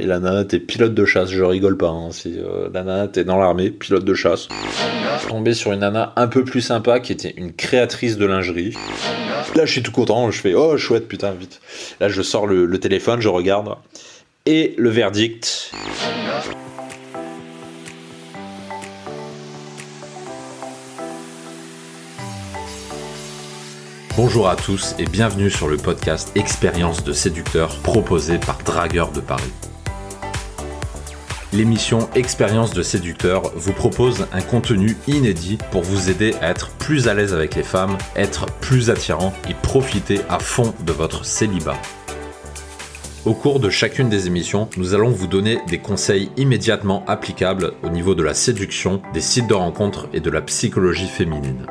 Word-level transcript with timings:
Et 0.00 0.06
la 0.06 0.18
nana 0.18 0.44
t'es 0.44 0.58
pilote 0.58 0.92
de 0.92 1.04
chasse, 1.04 1.30
je 1.30 1.44
rigole 1.44 1.76
pas. 1.76 1.90
Hein. 1.90 2.10
Si 2.10 2.36
euh, 2.36 2.68
la 2.74 2.82
nana 2.82 3.06
t'es 3.06 3.22
dans 3.22 3.38
l'armée, 3.38 3.70
pilote 3.70 4.04
de 4.04 4.12
chasse. 4.12 4.48
Tombé 5.28 5.54
sur 5.54 5.70
une 5.70 5.78
nana 5.80 6.12
un 6.16 6.26
peu 6.26 6.42
plus 6.42 6.62
sympa 6.62 6.98
qui 6.98 7.12
était 7.12 7.32
une 7.36 7.52
créatrice 7.52 8.16
de 8.16 8.26
lingerie. 8.26 8.74
Là, 9.54 9.66
je 9.66 9.70
suis 9.70 9.84
tout 9.84 9.92
content, 9.92 10.32
je 10.32 10.40
fais 10.40 10.52
oh 10.54 10.76
chouette, 10.76 11.06
putain, 11.06 11.30
vite. 11.30 11.60
Là, 12.00 12.08
je 12.08 12.22
sors 12.22 12.48
le, 12.48 12.64
le 12.64 12.80
téléphone, 12.80 13.20
je 13.20 13.28
regarde. 13.28 13.76
Et 14.46 14.74
le 14.78 14.90
verdict. 14.90 15.70
Bonjour 24.16 24.48
à 24.48 24.56
tous 24.56 24.96
et 24.98 25.06
bienvenue 25.06 25.50
sur 25.50 25.68
le 25.68 25.76
podcast 25.76 26.32
Expérience 26.34 27.04
de 27.04 27.12
séducteur 27.12 27.80
proposé 27.82 28.38
par 28.38 28.58
Dragueur 28.64 29.12
de 29.12 29.20
Paris. 29.20 29.52
L'émission 31.54 32.08
Expérience 32.16 32.72
de 32.72 32.82
séducteur 32.82 33.52
vous 33.54 33.72
propose 33.72 34.26
un 34.32 34.40
contenu 34.40 34.96
inédit 35.06 35.56
pour 35.70 35.82
vous 35.82 36.10
aider 36.10 36.34
à 36.40 36.50
être 36.50 36.70
plus 36.78 37.06
à 37.06 37.14
l'aise 37.14 37.32
avec 37.32 37.54
les 37.54 37.62
femmes, 37.62 37.96
être 38.16 38.46
plus 38.60 38.90
attirant 38.90 39.32
et 39.48 39.54
profiter 39.54 40.18
à 40.28 40.40
fond 40.40 40.74
de 40.84 40.90
votre 40.90 41.24
célibat. 41.24 41.80
Au 43.24 43.34
cours 43.34 43.60
de 43.60 43.70
chacune 43.70 44.08
des 44.08 44.26
émissions, 44.26 44.68
nous 44.76 44.94
allons 44.94 45.10
vous 45.10 45.28
donner 45.28 45.60
des 45.68 45.78
conseils 45.78 46.28
immédiatement 46.36 47.04
applicables 47.06 47.74
au 47.84 47.88
niveau 47.88 48.16
de 48.16 48.24
la 48.24 48.34
séduction, 48.34 49.00
des 49.12 49.20
sites 49.20 49.46
de 49.46 49.54
rencontres 49.54 50.08
et 50.12 50.18
de 50.18 50.30
la 50.30 50.42
psychologie 50.42 51.06
féminine. 51.06 51.66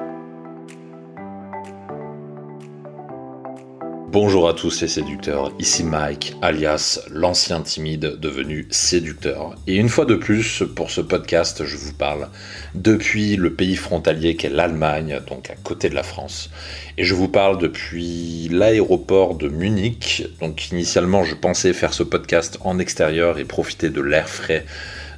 Bonjour 4.13 4.47
à 4.47 4.53
tous 4.53 4.79
les 4.79 4.87
séducteurs, 4.87 5.51
ici 5.57 5.83
Mike, 5.83 6.35
alias 6.43 6.99
l'ancien 7.09 7.61
timide 7.61 8.19
devenu 8.19 8.67
séducteur. 8.69 9.55
Et 9.65 9.77
une 9.77 9.89
fois 9.89 10.05
de 10.05 10.13
plus, 10.13 10.61
pour 10.75 10.91
ce 10.91 11.01
podcast, 11.01 11.65
je 11.65 11.75
vous 11.75 11.93
parle 11.93 12.29
depuis 12.75 13.37
le 13.37 13.55
pays 13.55 13.75
frontalier 13.75 14.35
qu'est 14.35 14.51
l'Allemagne, 14.51 15.19
donc 15.27 15.49
à 15.49 15.55
côté 15.55 15.89
de 15.89 15.95
la 15.95 16.03
France. 16.03 16.51
Et 16.99 17.05
je 17.05 17.15
vous 17.15 17.27
parle 17.27 17.57
depuis 17.57 18.49
l'aéroport 18.51 19.33
de 19.33 19.49
Munich. 19.49 20.27
Donc 20.41 20.69
initialement, 20.69 21.23
je 21.23 21.33
pensais 21.33 21.73
faire 21.73 21.95
ce 21.95 22.03
podcast 22.03 22.59
en 22.61 22.77
extérieur 22.77 23.39
et 23.39 23.45
profiter 23.45 23.89
de 23.89 24.01
l'air 24.01 24.29
frais, 24.29 24.63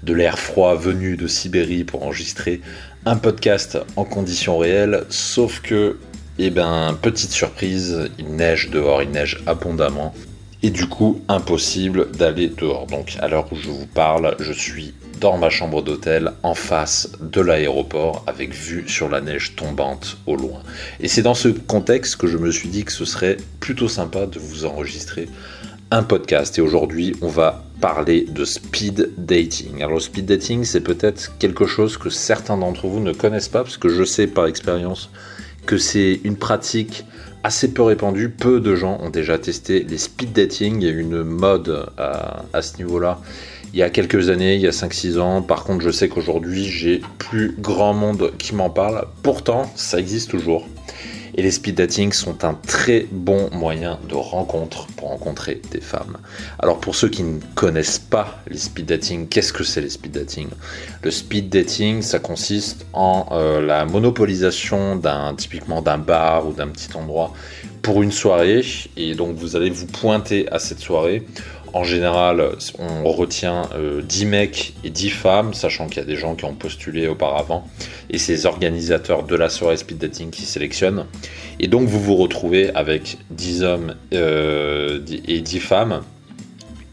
de 0.03 0.13
l'air 0.13 0.39
froid 0.39 0.73
venu 0.75 1.17
de 1.17 1.27
Sibérie 1.27 1.83
pour 1.83 2.03
enregistrer 2.03 2.61
un 3.05 3.17
podcast 3.17 3.77
en 3.97 4.05
conditions 4.05 4.57
réelles, 4.57 5.03
sauf 5.09 5.59
que 5.59 5.97
et 6.37 6.47
eh 6.47 6.49
ben, 6.49 6.97
petite 7.01 7.31
surprise, 7.31 8.09
il 8.19 8.35
neige 8.35 8.69
dehors, 8.69 9.01
il 9.01 9.09
neige 9.09 9.41
abondamment. 9.47 10.13
Et 10.63 10.69
du 10.69 10.85
coup, 10.85 11.21
impossible 11.29 12.11
d'aller 12.11 12.49
dehors. 12.49 12.87
Donc, 12.87 13.15
à 13.21 13.29
l'heure 13.29 13.47
où 13.53 13.55
je 13.55 13.69
vous 13.69 13.85
parle, 13.85 14.35
je 14.39 14.51
suis 14.51 14.93
dans 15.21 15.37
ma 15.37 15.49
chambre 15.49 15.81
d'hôtel, 15.81 16.33
en 16.43 16.53
face 16.53 17.09
de 17.21 17.39
l'aéroport, 17.39 18.25
avec 18.27 18.53
vue 18.53 18.83
sur 18.89 19.07
la 19.07 19.21
neige 19.21 19.55
tombante 19.55 20.17
au 20.25 20.35
loin. 20.35 20.61
Et 20.99 21.07
c'est 21.07 21.21
dans 21.21 21.35
ce 21.35 21.47
contexte 21.47 22.17
que 22.17 22.27
je 22.27 22.37
me 22.37 22.51
suis 22.51 22.67
dit 22.67 22.83
que 22.83 22.91
ce 22.91 23.05
serait 23.05 23.37
plutôt 23.61 23.87
sympa 23.87 24.25
de 24.25 24.37
vous 24.37 24.65
enregistrer 24.65 25.29
un 25.89 26.03
podcast. 26.03 26.57
Et 26.57 26.61
aujourd'hui, 26.61 27.15
on 27.21 27.29
va 27.29 27.63
parler 27.79 28.25
de 28.29 28.43
speed 28.43 29.11
dating. 29.17 29.83
Alors, 29.83 30.01
speed 30.01 30.25
dating, 30.25 30.65
c'est 30.65 30.81
peut-être 30.81 31.37
quelque 31.37 31.65
chose 31.65 31.95
que 31.95 32.09
certains 32.09 32.57
d'entre 32.57 32.87
vous 32.87 32.99
ne 32.99 33.13
connaissent 33.13 33.47
pas, 33.47 33.63
parce 33.63 33.77
que 33.77 33.87
je 33.87 34.03
sais 34.03 34.27
par 34.27 34.47
expérience 34.47 35.09
que 35.65 35.77
c'est 35.77 36.21
une 36.23 36.37
pratique 36.37 37.05
assez 37.43 37.73
peu 37.73 37.83
répandue. 37.83 38.29
Peu 38.29 38.59
de 38.59 38.75
gens 38.75 38.99
ont 39.01 39.09
déjà 39.09 39.37
testé 39.37 39.85
les 39.87 39.97
speed 39.97 40.33
dating. 40.33 40.81
Il 40.81 40.83
y 40.83 40.89
a 40.89 40.93
une 40.93 41.23
mode 41.23 41.87
à, 41.97 42.45
à 42.53 42.61
ce 42.61 42.77
niveau-là 42.77 43.19
il 43.75 43.79
y 43.79 43.83
a 43.83 43.89
quelques 43.89 44.29
années, 44.29 44.55
il 44.55 44.61
y 44.61 44.67
a 44.67 44.71
5-6 44.71 45.19
ans. 45.19 45.41
Par 45.41 45.65
contre, 45.65 45.83
je 45.83 45.91
sais 45.91 46.07
qu'aujourd'hui, 46.07 46.63
j'ai 46.63 47.01
plus 47.17 47.53
grand 47.59 47.93
monde 47.93 48.31
qui 48.37 48.55
m'en 48.55 48.69
parle. 48.69 49.05
Pourtant, 49.21 49.69
ça 49.75 49.99
existe 49.99 50.31
toujours. 50.31 50.65
Et 51.37 51.41
les 51.41 51.51
speed 51.51 51.75
dating 51.75 52.13
sont 52.13 52.45
un 52.45 52.53
très 52.53 53.07
bon 53.11 53.49
moyen 53.51 53.99
de 54.07 54.15
rencontre 54.15 54.87
pour 54.95 55.09
rencontrer 55.09 55.61
des 55.71 55.81
femmes. 55.81 56.17
Alors 56.59 56.79
pour 56.79 56.95
ceux 56.95 57.09
qui 57.09 57.23
ne 57.23 57.39
connaissent 57.55 57.99
pas 57.99 58.39
les 58.47 58.57
speed 58.57 58.85
dating, 58.85 59.27
qu'est-ce 59.27 59.51
que 59.51 59.65
c'est 59.65 59.81
les 59.81 59.89
speed 59.89 60.13
dating? 60.13 60.47
Le 61.03 61.11
speed 61.11 61.49
dating, 61.49 62.01
ça 62.01 62.19
consiste 62.19 62.85
en 62.93 63.27
euh, 63.31 63.61
la 63.61 63.83
monopolisation 63.83 64.95
d'un 64.95 65.35
typiquement 65.35 65.81
d'un 65.81 65.97
bar 65.97 66.47
ou 66.47 66.53
d'un 66.53 66.67
petit 66.69 66.95
endroit 66.95 67.33
pour 67.81 68.01
une 68.01 68.11
soirée 68.11 68.65
et 68.97 69.13
donc 69.13 69.35
vous 69.35 69.55
allez 69.55 69.69
vous 69.69 69.85
pointer 69.85 70.51
à 70.51 70.57
cette 70.57 70.79
soirée 70.79 71.23
en 71.75 71.83
général, 71.83 72.41
on 72.79 73.11
retient 73.11 73.63
10 74.01 74.23
euh, 74.23 74.27
mecs 74.29 74.73
et 74.85 74.89
10 74.89 75.09
femmes, 75.09 75.53
sachant 75.53 75.87
qu'il 75.87 75.97
y 75.97 75.99
a 75.99 76.05
des 76.05 76.15
gens 76.15 76.35
qui 76.35 76.45
ont 76.45 76.55
postulé 76.55 77.09
auparavant, 77.09 77.67
et 78.09 78.17
c'est 78.17 78.31
les 78.31 78.45
organisateurs 78.45 79.23
de 79.23 79.35
la 79.35 79.49
soirée 79.49 79.75
speed 79.75 79.97
dating 79.97 80.29
qui 80.29 80.43
sélectionnent. 80.43 81.05
Et 81.59 81.67
donc 81.67 81.89
vous 81.89 81.99
vous 81.99 82.15
retrouvez 82.15 82.73
avec 82.73 83.17
10 83.31 83.63
hommes 83.63 83.95
euh, 84.13 85.01
et 85.27 85.41
10 85.41 85.59
femmes, 85.59 86.01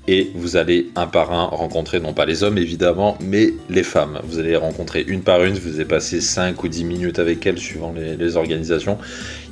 et 0.09 0.33
vous 0.35 0.57
allez 0.57 0.91
un 0.97 1.07
par 1.07 1.33
un 1.33 1.45
rencontrer 1.45 2.01
non 2.01 2.13
pas 2.13 2.27
les 2.27 2.43
hommes 2.43 2.59
évidemment, 2.59 3.17
mais 3.21 3.51
les 3.71 3.85
femmes. 3.85 4.19
Vous 4.25 4.41
allez 4.41 4.57
rencontrer 4.57 5.05
une 5.07 5.23
par 5.23 5.45
une, 5.45 5.55
vous 5.55 5.77
allez 5.77 5.85
passer 5.85 6.21
5 6.21 6.61
ou 6.61 6.67
10 6.67 6.83
minutes 6.83 7.21
avec 7.21 7.47
elles 7.47 7.59
suivant 7.59 7.95
les 7.97 8.37
organisations. 8.37 8.99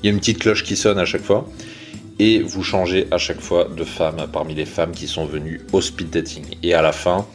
Il 0.03 0.07
y 0.07 0.09
a 0.11 0.13
une 0.13 0.19
petite 0.19 0.41
cloche 0.41 0.65
qui 0.65 0.75
sonne 0.75 0.99
à 0.99 1.05
chaque 1.05 1.23
fois 1.23 1.49
et 2.21 2.43
vous 2.43 2.63
changez 2.63 3.07
à 3.11 3.17
chaque 3.17 3.41
fois 3.41 3.65
de 3.65 3.83
femme 3.83 4.27
parmi 4.31 4.55
les 4.55 4.67
femmes 4.67 4.93
qui 4.93 5.09
sont 5.09 5.25
venues 5.25 5.63
au 5.73 5.81
speed 5.81 6.11
dating. 6.11 6.45
Et 6.63 6.75
à 6.75 6.83
la 6.83 6.93
fin, 6.93 7.27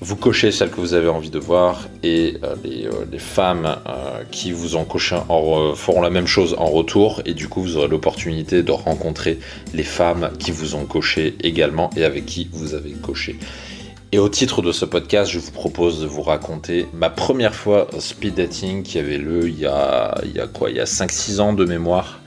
vous 0.00 0.16
cochez 0.16 0.50
celle 0.50 0.70
que 0.70 0.80
vous 0.80 0.94
avez 0.94 1.06
envie 1.06 1.30
de 1.30 1.38
voir 1.38 1.88
et 2.02 2.36
euh, 2.42 2.56
euh, 2.66 3.04
les, 3.12 3.18
femmes 3.20 3.76
euh, 3.86 4.24
qui 4.32 4.50
vous 4.50 4.74
ont 4.74 4.84
coché 4.84 5.16
feront 5.76 6.02
la 6.02 6.10
même 6.10 6.26
chose 6.26 6.56
en 6.58 6.66
retour 6.66 7.22
et 7.26 7.34
du 7.34 7.48
coup 7.48 7.62
vous 7.62 7.76
aurez 7.76 7.86
l'opportunité 7.86 8.64
de 8.64 8.72
rencontrer 8.72 9.38
les 9.72 9.84
femmes 9.84 10.30
qui 10.40 10.50
vous 10.50 10.74
ont 10.74 10.84
coché 10.84 11.36
également 11.40 11.90
et 11.96 12.04
avec 12.04 12.26
qui 12.26 12.48
vous 12.52 12.74
avez 12.74 12.90
coché. 12.90 13.38
Et 14.10 14.18
au 14.18 14.28
titre 14.28 14.62
de 14.62 14.72
ce 14.72 14.84
podcast, 14.84 15.30
je 15.30 15.38
vous 15.38 15.52
propose 15.52 16.00
de 16.00 16.06
vous 16.06 16.22
raconter 16.22 16.86
ma 16.92 17.10
première 17.10 17.54
fois 17.54 17.86
speed 18.00 18.34
dating 18.34 18.82
qui 18.82 18.98
avait 18.98 19.18
lieu 19.18 19.48
il 19.48 19.60
y 19.60 19.66
a, 19.66 20.16
il 20.24 20.34
y 20.34 20.40
a 20.40 20.48
quoi? 20.48 20.70
Il 20.70 20.76
y 20.76 20.80
a 20.80 20.86
5-6 20.86 21.40
ans 21.40 21.52
de 21.52 21.64
mémoire. 21.64 22.18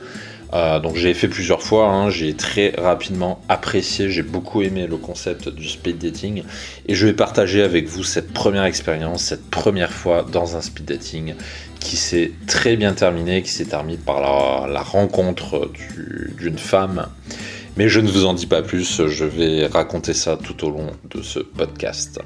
Euh, 0.53 0.79
donc 0.79 0.95
j'ai 0.95 1.13
fait 1.13 1.27
plusieurs 1.27 1.61
fois, 1.61 1.87
hein. 1.87 2.09
j'ai 2.09 2.33
très 2.33 2.73
rapidement 2.77 3.41
apprécié, 3.47 4.09
j'ai 4.09 4.23
beaucoup 4.23 4.61
aimé 4.61 4.85
le 4.85 4.97
concept 4.97 5.47
du 5.47 5.67
speed 5.69 5.97
dating 5.97 6.43
et 6.87 6.95
je 6.95 7.05
vais 7.05 7.13
partager 7.13 7.63
avec 7.63 7.87
vous 7.87 8.03
cette 8.03 8.33
première 8.33 8.65
expérience, 8.65 9.23
cette 9.23 9.49
première 9.49 9.91
fois 9.91 10.25
dans 10.29 10.57
un 10.57 10.61
speed 10.61 10.85
dating 10.85 11.35
qui 11.79 11.95
s'est 11.95 12.31
très 12.47 12.75
bien 12.75 12.93
terminé, 12.93 13.41
qui 13.43 13.51
s'est 13.51 13.65
terminé 13.65 13.97
par 13.97 14.67
la 14.67 14.81
rencontre 14.81 15.71
d'une 16.37 16.59
femme. 16.59 17.07
Mais 17.77 17.87
je 17.87 18.01
ne 18.01 18.11
vous 18.11 18.25
en 18.25 18.33
dis 18.33 18.47
pas 18.47 18.61
plus, 18.61 19.07
je 19.07 19.25
vais 19.25 19.65
raconter 19.65 20.13
ça 20.13 20.37
tout 20.37 20.65
au 20.65 20.69
long 20.69 20.91
de 21.09 21.21
ce 21.21 21.39
podcast. 21.39 22.19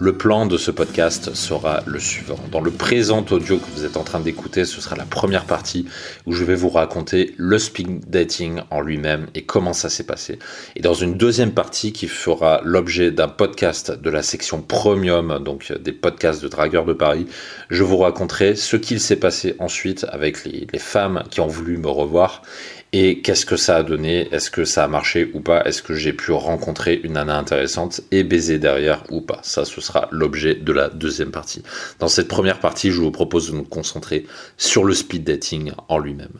Le 0.00 0.12
plan 0.12 0.46
de 0.46 0.56
ce 0.56 0.72
podcast 0.72 1.34
sera 1.34 1.84
le 1.86 2.00
suivant. 2.00 2.38
Dans 2.50 2.60
le 2.60 2.72
présent 2.72 3.24
audio 3.30 3.58
que 3.58 3.70
vous 3.76 3.84
êtes 3.84 3.96
en 3.96 4.02
train 4.02 4.18
d'écouter, 4.18 4.64
ce 4.64 4.80
sera 4.80 4.96
la 4.96 5.04
première 5.04 5.44
partie 5.44 5.86
où 6.26 6.32
je 6.32 6.42
vais 6.42 6.56
vous 6.56 6.68
raconter 6.68 7.32
le 7.36 7.60
speed 7.60 8.10
dating 8.10 8.60
en 8.72 8.80
lui-même 8.80 9.28
et 9.36 9.44
comment 9.44 9.72
ça 9.72 9.88
s'est 9.88 10.04
passé. 10.04 10.40
Et 10.74 10.82
dans 10.82 10.94
une 10.94 11.14
deuxième 11.14 11.52
partie 11.52 11.92
qui 11.92 12.08
fera 12.08 12.60
l'objet 12.64 13.12
d'un 13.12 13.28
podcast 13.28 13.92
de 13.92 14.10
la 14.10 14.24
section 14.24 14.62
premium, 14.62 15.38
donc 15.38 15.72
des 15.72 15.92
podcasts 15.92 16.42
de 16.42 16.48
Dragueur 16.48 16.86
de 16.86 16.92
Paris, 16.92 17.26
je 17.70 17.84
vous 17.84 17.98
raconterai 17.98 18.56
ce 18.56 18.76
qu'il 18.76 18.98
s'est 18.98 19.14
passé 19.14 19.54
ensuite 19.60 20.04
avec 20.10 20.44
les 20.44 20.66
femmes 20.80 21.22
qui 21.30 21.40
ont 21.40 21.46
voulu 21.46 21.78
me 21.78 21.88
revoir 21.88 22.42
et 22.96 23.22
qu'est-ce 23.22 23.44
que 23.44 23.56
ça 23.56 23.78
a 23.78 23.82
donné? 23.82 24.32
Est-ce 24.32 24.52
que 24.52 24.64
ça 24.64 24.84
a 24.84 24.86
marché 24.86 25.28
ou 25.34 25.40
pas? 25.40 25.64
Est-ce 25.64 25.82
que 25.82 25.94
j'ai 25.94 26.12
pu 26.12 26.30
rencontrer 26.30 27.00
une 27.02 27.14
nana 27.14 27.36
intéressante 27.36 28.00
et 28.12 28.22
baiser 28.22 28.60
derrière 28.60 29.02
ou 29.10 29.20
pas? 29.20 29.40
Ça, 29.42 29.64
ce 29.64 29.80
sera 29.80 30.06
l'objet 30.12 30.54
de 30.54 30.72
la 30.72 30.90
deuxième 30.90 31.32
partie. 31.32 31.64
Dans 31.98 32.06
cette 32.06 32.28
première 32.28 32.60
partie, 32.60 32.92
je 32.92 33.00
vous 33.00 33.10
propose 33.10 33.50
de 33.50 33.56
nous 33.56 33.64
concentrer 33.64 34.26
sur 34.56 34.84
le 34.84 34.94
speed 34.94 35.24
dating 35.24 35.72
en 35.88 35.98
lui-même. 35.98 36.38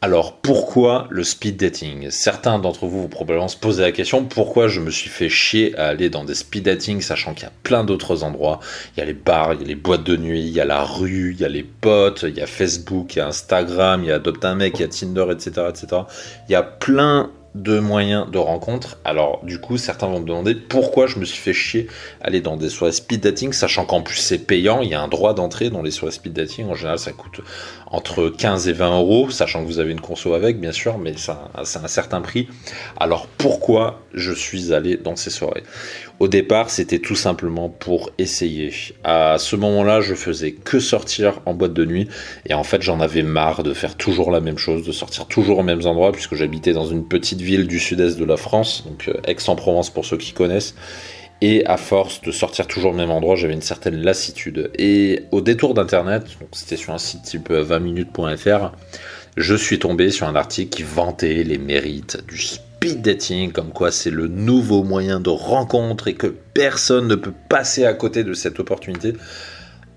Alors 0.00 0.36
pourquoi 0.36 1.08
le 1.10 1.24
speed 1.24 1.56
dating 1.56 2.10
Certains 2.10 2.60
d'entre 2.60 2.86
vous 2.86 3.02
vont 3.02 3.08
probablement 3.08 3.48
se 3.48 3.56
poser 3.56 3.82
la 3.82 3.90
question 3.90 4.24
pourquoi 4.24 4.68
je 4.68 4.78
me 4.78 4.90
suis 4.90 5.10
fait 5.10 5.28
chier 5.28 5.76
à 5.76 5.86
aller 5.86 6.08
dans 6.08 6.24
des 6.24 6.34
speed 6.34 6.64
dating 6.64 7.00
sachant 7.00 7.34
qu'il 7.34 7.42
y 7.42 7.46
a 7.46 7.52
plein 7.64 7.82
d'autres 7.82 8.22
endroits. 8.22 8.60
Il 8.96 9.00
y 9.00 9.02
a 9.02 9.06
les 9.06 9.12
bars, 9.12 9.54
il 9.54 9.62
y 9.62 9.64
a 9.64 9.66
les 9.66 9.74
boîtes 9.74 10.04
de 10.04 10.16
nuit, 10.16 10.42
il 10.42 10.50
y 10.50 10.60
a 10.60 10.64
la 10.64 10.84
rue, 10.84 11.32
il 11.34 11.40
y 11.40 11.44
a 11.44 11.48
les 11.48 11.64
potes, 11.64 12.24
il 12.28 12.36
y 12.36 12.40
a 12.40 12.46
Facebook, 12.46 13.16
il 13.16 13.18
y 13.18 13.22
a 13.22 13.26
Instagram, 13.26 14.04
il 14.04 14.08
y 14.08 14.12
a 14.12 14.16
Adopt 14.16 14.44
un 14.44 14.54
mec, 14.54 14.78
il 14.78 14.82
y 14.82 14.84
a 14.84 14.88
Tinder, 14.88 15.26
etc., 15.32 15.66
etc. 15.68 16.02
Il 16.48 16.52
y 16.52 16.54
a 16.54 16.62
plein 16.62 17.32
de 17.54 17.78
moyens 17.78 18.30
de 18.30 18.38
rencontre. 18.38 18.98
Alors 19.04 19.44
du 19.44 19.60
coup, 19.60 19.78
certains 19.78 20.06
vont 20.06 20.20
me 20.20 20.26
demander 20.26 20.54
pourquoi 20.54 21.06
je 21.06 21.18
me 21.18 21.24
suis 21.24 21.38
fait 21.38 21.52
chier 21.52 21.88
aller 22.20 22.40
dans 22.40 22.56
des 22.56 22.68
soirées 22.68 22.92
speed 22.92 23.20
dating, 23.20 23.52
sachant 23.52 23.84
qu'en 23.84 24.02
plus 24.02 24.16
c'est 24.16 24.38
payant, 24.38 24.80
il 24.80 24.90
y 24.90 24.94
a 24.94 25.00
un 25.00 25.08
droit 25.08 25.34
d'entrée 25.34 25.70
dans 25.70 25.82
les 25.82 25.90
soirées 25.90 26.12
speed 26.12 26.32
dating. 26.32 26.66
En 26.68 26.74
général, 26.74 26.98
ça 26.98 27.12
coûte 27.12 27.40
entre 27.86 28.28
15 28.28 28.68
et 28.68 28.72
20 28.72 28.98
euros, 28.98 29.30
sachant 29.30 29.62
que 29.62 29.66
vous 29.66 29.78
avez 29.78 29.92
une 29.92 30.00
conso 30.00 30.34
avec, 30.34 30.60
bien 30.60 30.72
sûr, 30.72 30.98
mais 30.98 31.14
c'est 31.16 31.78
un 31.78 31.88
certain 31.88 32.20
prix. 32.20 32.48
Alors 32.98 33.26
pourquoi 33.26 34.02
je 34.12 34.32
suis 34.32 34.74
allé 34.74 34.96
dans 34.96 35.16
ces 35.16 35.30
soirées? 35.30 35.62
Au 36.20 36.28
départ, 36.28 36.70
c'était 36.70 36.98
tout 36.98 37.14
simplement 37.14 37.68
pour 37.68 38.10
essayer. 38.18 38.72
À 39.04 39.36
ce 39.38 39.56
moment-là, 39.56 40.00
je 40.00 40.14
faisais 40.14 40.52
que 40.52 40.80
sortir 40.80 41.40
en 41.46 41.54
boîte 41.54 41.74
de 41.74 41.84
nuit 41.84 42.08
et 42.46 42.54
en 42.54 42.64
fait, 42.64 42.82
j'en 42.82 43.00
avais 43.00 43.22
marre 43.22 43.62
de 43.62 43.72
faire 43.72 43.96
toujours 43.96 44.30
la 44.30 44.40
même 44.40 44.58
chose, 44.58 44.84
de 44.84 44.92
sortir 44.92 45.26
toujours 45.26 45.58
aux 45.58 45.62
mêmes 45.62 45.86
endroits 45.86 46.12
puisque 46.12 46.34
j'habitais 46.34 46.72
dans 46.72 46.86
une 46.86 47.06
petite 47.06 47.40
ville 47.40 47.66
du 47.66 47.78
sud-est 47.78 48.18
de 48.18 48.24
la 48.24 48.36
France, 48.36 48.84
donc 48.86 49.08
euh, 49.08 49.20
Aix-en-Provence 49.26 49.90
pour 49.90 50.04
ceux 50.04 50.16
qui 50.16 50.32
connaissent. 50.32 50.74
Et 51.40 51.64
à 51.66 51.76
force 51.76 52.20
de 52.22 52.32
sortir 52.32 52.66
toujours 52.66 52.92
au 52.92 52.96
même 52.96 53.12
endroit, 53.12 53.36
j'avais 53.36 53.54
une 53.54 53.62
certaine 53.62 53.96
lassitude. 54.02 54.72
Et 54.76 55.22
au 55.30 55.40
détour 55.40 55.72
d'internet, 55.72 56.24
c'était 56.50 56.76
sur 56.76 56.92
un 56.92 56.98
site 56.98 57.22
type 57.22 57.50
20minutes.fr, 57.50 58.72
je 59.36 59.54
suis 59.54 59.78
tombé 59.78 60.10
sur 60.10 60.26
un 60.26 60.34
article 60.34 60.70
qui 60.70 60.82
vantait 60.82 61.44
les 61.44 61.58
mérites 61.58 62.18
du 62.26 62.36
speed 62.78 63.02
dating, 63.02 63.50
comme 63.50 63.72
quoi 63.72 63.90
c'est 63.90 64.10
le 64.10 64.28
nouveau 64.28 64.84
moyen 64.84 65.18
de 65.18 65.30
rencontre 65.30 66.06
et 66.06 66.14
que 66.14 66.28
personne 66.28 67.08
ne 67.08 67.16
peut 67.16 67.32
passer 67.48 67.84
à 67.84 67.92
côté 67.92 68.22
de 68.22 68.34
cette 68.34 68.60
opportunité. 68.60 69.14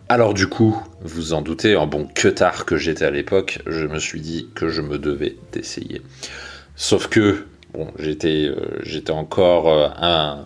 Alors 0.10 0.34
du 0.34 0.48
coup, 0.48 0.76
vous 1.02 1.34
en 1.34 1.44
doutez, 1.44 1.76
en 1.76 1.86
bon 1.86 2.08
que 2.08 2.28
tard 2.28 2.66
que 2.66 2.78
j'étais 2.78 3.06
à 3.06 3.12
l'époque, 3.12 3.60
je 3.68 3.86
me 3.86 4.00
suis 4.00 4.20
dit 4.20 4.50
que 4.56 4.70
je 4.70 4.82
me 4.82 4.98
devais 4.98 5.36
d'essayer. 5.52 6.02
Sauf 6.76 7.08
que, 7.08 7.46
bon, 7.72 7.88
j'étais, 8.00 8.50
euh, 8.50 9.14
encore 9.14 9.70
euh, 9.70 9.88
un, 9.98 10.46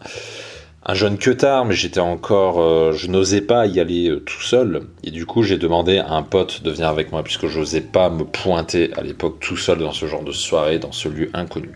un, 0.85 0.93
jeune 0.93 1.17
que 1.17 1.31
tard, 1.31 1.63
mais 1.63 1.73
j'étais 1.73 2.01
encore, 2.01 2.59
euh, 2.59 2.91
je 2.91 3.07
n'osais 3.07 3.41
pas 3.41 3.65
y 3.65 3.79
aller 3.79 4.13
tout 4.25 4.41
seul. 4.41 4.81
Et 5.05 5.11
du 5.11 5.25
coup, 5.25 5.41
j'ai 5.41 5.57
demandé 5.57 5.99
à 5.99 6.11
un 6.11 6.23
pote 6.23 6.63
de 6.63 6.69
venir 6.69 6.89
avec 6.89 7.13
moi, 7.13 7.23
puisque 7.23 7.47
je 7.47 7.59
n'osais 7.59 7.79
pas 7.79 8.09
me 8.09 8.25
pointer 8.25 8.91
à 8.97 9.03
l'époque 9.03 9.39
tout 9.39 9.55
seul 9.55 9.79
dans 9.79 9.93
ce 9.93 10.05
genre 10.05 10.23
de 10.23 10.33
soirée, 10.33 10.79
dans 10.79 10.91
ce 10.91 11.07
lieu 11.07 11.29
inconnu. 11.33 11.71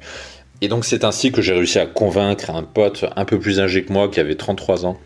Et 0.61 0.67
donc 0.67 0.85
c'est 0.85 1.03
ainsi 1.03 1.31
que 1.31 1.41
j'ai 1.41 1.53
réussi 1.53 1.79
à 1.79 1.85
convaincre 1.85 2.49
un 2.49 2.63
pote 2.63 3.05
un 3.15 3.25
peu 3.25 3.39
plus 3.39 3.59
âgé 3.59 3.83
que 3.83 3.93
moi, 3.93 4.09
qui 4.09 4.19
avait 4.19 4.35
33 4.35 4.85
ans, 4.85 4.97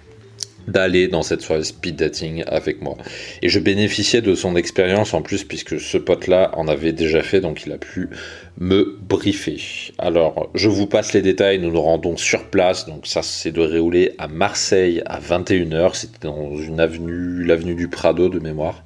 d'aller 0.68 1.08
dans 1.08 1.22
cette 1.22 1.42
soirée 1.42 1.64
speed 1.64 1.96
dating 1.96 2.44
avec 2.48 2.82
moi. 2.82 2.96
Et 3.42 3.50
je 3.50 3.60
bénéficiais 3.60 4.22
de 4.22 4.34
son 4.34 4.56
expérience 4.56 5.14
en 5.14 5.22
plus 5.22 5.44
puisque 5.44 5.80
ce 5.80 5.98
pote-là 5.98 6.52
en 6.54 6.68
avait 6.68 6.94
déjà 6.94 7.22
fait, 7.22 7.42
donc 7.42 7.64
il 7.66 7.72
a 7.72 7.78
pu 7.78 8.10
me 8.58 8.98
briefer. 9.02 9.60
Alors, 9.98 10.50
je 10.56 10.70
vous 10.70 10.88
passe 10.88 11.14
les 11.14 11.22
détails, 11.22 11.60
nous 11.60 11.72
nous 11.72 11.82
rendons 11.82 12.18
sur 12.18 12.46
place, 12.46 12.88
donc 12.88 13.08
ça 13.08 13.22
c'est 13.22 13.52
de 13.52 13.62
réouler 13.62 14.14
à 14.18 14.28
Marseille 14.28 15.04
à 15.06 15.20
21h, 15.20 15.96
c'était 15.96 16.28
dans 16.28 16.56
une 16.58 16.80
avenue, 16.80 17.44
l'avenue 17.44 17.76
du 17.76 17.90
Prado 17.90 18.30
de 18.30 18.40
mémoire. 18.40 18.84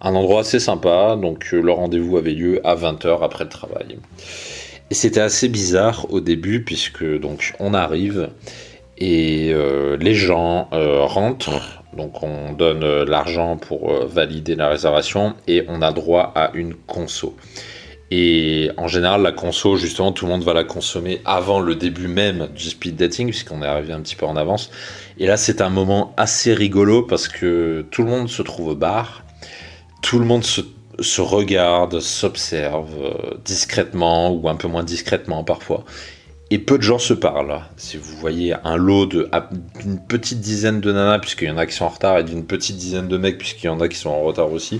Un 0.00 0.14
endroit 0.14 0.40
assez 0.40 0.58
sympa, 0.58 1.16
donc 1.20 1.52
le 1.52 1.70
rendez-vous 1.70 2.16
avait 2.16 2.32
lieu 2.32 2.60
à 2.66 2.74
20h 2.74 3.22
après 3.22 3.44
le 3.44 3.50
travail. 3.50 3.98
Et 4.92 4.94
c'était 4.94 5.20
assez 5.20 5.48
bizarre 5.48 6.12
au 6.12 6.20
début 6.20 6.64
puisque 6.64 7.02
donc 7.18 7.54
on 7.58 7.72
arrive 7.72 8.28
et 8.98 9.50
euh, 9.54 9.96
les 9.96 10.12
gens 10.12 10.68
euh, 10.74 11.04
rentrent. 11.04 11.82
Donc 11.96 12.22
on 12.22 12.52
donne 12.52 12.84
euh, 12.84 13.06
l'argent 13.06 13.56
pour 13.56 13.90
valider 14.04 14.54
la 14.54 14.68
réservation 14.68 15.34
et 15.48 15.64
on 15.66 15.80
a 15.80 15.92
droit 15.92 16.30
à 16.34 16.50
une 16.52 16.74
conso. 16.74 17.34
Et 18.10 18.70
en 18.76 18.86
général, 18.86 19.22
la 19.22 19.32
conso, 19.32 19.78
justement, 19.78 20.12
tout 20.12 20.26
le 20.26 20.32
monde 20.32 20.42
va 20.42 20.52
la 20.52 20.64
consommer 20.64 21.22
avant 21.24 21.60
le 21.60 21.74
début 21.74 22.08
même 22.08 22.48
du 22.54 22.64
speed 22.64 22.96
dating, 22.96 23.30
puisqu'on 23.30 23.62
est 23.62 23.66
arrivé 23.66 23.94
un 23.94 24.02
petit 24.02 24.16
peu 24.16 24.26
en 24.26 24.36
avance. 24.36 24.70
Et 25.16 25.26
là, 25.26 25.38
c'est 25.38 25.62
un 25.62 25.70
moment 25.70 26.12
assez 26.18 26.52
rigolo 26.52 27.00
parce 27.00 27.28
que 27.28 27.86
tout 27.90 28.02
le 28.02 28.10
monde 28.10 28.28
se 28.28 28.42
trouve 28.42 28.68
au 28.68 28.76
bar, 28.76 29.24
tout 30.02 30.18
le 30.18 30.26
monde 30.26 30.44
se 30.44 30.60
se 31.00 31.20
regarde, 31.20 32.00
s'observe 32.00 32.94
euh, 33.02 33.34
discrètement 33.44 34.32
ou 34.32 34.48
un 34.48 34.56
peu 34.56 34.68
moins 34.68 34.84
discrètement 34.84 35.44
parfois. 35.44 35.84
Et 36.50 36.58
peu 36.58 36.76
de 36.76 36.82
gens 36.82 36.98
se 36.98 37.14
parlent. 37.14 37.62
Si 37.78 37.96
vous 37.96 38.14
voyez 38.18 38.54
un 38.64 38.76
lot 38.76 39.06
d'une 39.06 39.98
petite 40.06 40.40
dizaine 40.40 40.82
de 40.82 40.92
nanas, 40.92 41.18
puisqu'il 41.18 41.48
y 41.48 41.50
en 41.50 41.56
a 41.56 41.64
qui 41.64 41.74
sont 41.74 41.86
en 41.86 41.88
retard, 41.88 42.18
et 42.18 42.24
d'une 42.24 42.44
petite 42.44 42.76
dizaine 42.76 43.08
de 43.08 43.16
mecs, 43.16 43.38
puisqu'il 43.38 43.66
y 43.66 43.70
en 43.70 43.80
a 43.80 43.88
qui 43.88 43.96
sont 43.96 44.10
en 44.10 44.20
retard 44.20 44.52
aussi, 44.52 44.78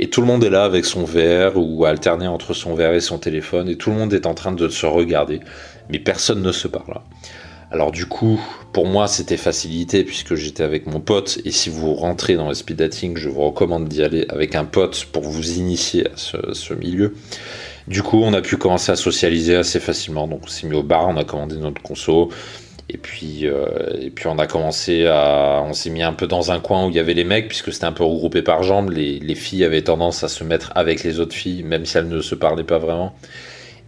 et 0.00 0.10
tout 0.10 0.20
le 0.20 0.26
monde 0.26 0.42
est 0.42 0.50
là 0.50 0.64
avec 0.64 0.84
son 0.84 1.04
verre, 1.04 1.56
ou 1.56 1.84
alterné 1.84 2.26
entre 2.26 2.54
son 2.54 2.74
verre 2.74 2.94
et 2.94 3.00
son 3.00 3.18
téléphone, 3.18 3.68
et 3.68 3.76
tout 3.76 3.90
le 3.90 3.96
monde 3.98 4.12
est 4.12 4.26
en 4.26 4.34
train 4.34 4.50
de 4.50 4.68
se 4.68 4.84
regarder, 4.84 5.38
mais 5.90 6.00
personne 6.00 6.42
ne 6.42 6.50
se 6.50 6.66
parle. 6.66 7.00
Alors 7.72 7.90
du 7.90 8.04
coup, 8.04 8.38
pour 8.74 8.86
moi, 8.86 9.08
c'était 9.08 9.38
facilité 9.38 10.04
puisque 10.04 10.34
j'étais 10.34 10.62
avec 10.62 10.86
mon 10.86 11.00
pote. 11.00 11.38
Et 11.46 11.50
si 11.50 11.70
vous 11.70 11.94
rentrez 11.94 12.34
dans 12.34 12.48
le 12.48 12.54
speed 12.54 12.76
dating, 12.76 13.16
je 13.16 13.30
vous 13.30 13.40
recommande 13.40 13.88
d'y 13.88 14.02
aller 14.02 14.26
avec 14.28 14.54
un 14.54 14.66
pote 14.66 15.06
pour 15.10 15.22
vous 15.22 15.52
initier 15.52 16.06
à 16.06 16.16
ce, 16.16 16.74
milieu. 16.74 17.14
Du 17.88 18.02
coup, 18.02 18.20
on 18.22 18.34
a 18.34 18.42
pu 18.42 18.58
commencer 18.58 18.92
à 18.92 18.96
socialiser 18.96 19.56
assez 19.56 19.80
facilement. 19.80 20.28
Donc, 20.28 20.40
on 20.44 20.48
s'est 20.48 20.66
mis 20.66 20.76
au 20.76 20.82
bar, 20.82 21.08
on 21.08 21.16
a 21.16 21.24
commandé 21.24 21.56
notre 21.56 21.80
conso. 21.80 22.28
Et 22.90 22.98
puis, 22.98 23.46
euh, 23.46 23.64
et 23.98 24.10
puis 24.10 24.26
on 24.26 24.38
a 24.38 24.46
commencé 24.46 25.06
à, 25.06 25.62
on 25.66 25.72
s'est 25.72 25.88
mis 25.88 26.02
un 26.02 26.12
peu 26.12 26.26
dans 26.26 26.52
un 26.52 26.60
coin 26.60 26.84
où 26.84 26.90
il 26.90 26.96
y 26.96 26.98
avait 26.98 27.14
les 27.14 27.24
mecs, 27.24 27.48
puisque 27.48 27.72
c'était 27.72 27.86
un 27.86 27.92
peu 27.92 28.04
regroupé 28.04 28.42
par 28.42 28.62
jambes. 28.62 28.90
Les 28.90 29.34
filles 29.34 29.64
avaient 29.64 29.80
tendance 29.80 30.22
à 30.24 30.28
se 30.28 30.44
mettre 30.44 30.72
avec 30.74 31.04
les 31.04 31.20
autres 31.20 31.34
filles, 31.34 31.62
même 31.62 31.86
si 31.86 31.96
elles 31.96 32.08
ne 32.08 32.20
se 32.20 32.34
parlaient 32.34 32.64
pas 32.64 32.78
vraiment 32.78 33.14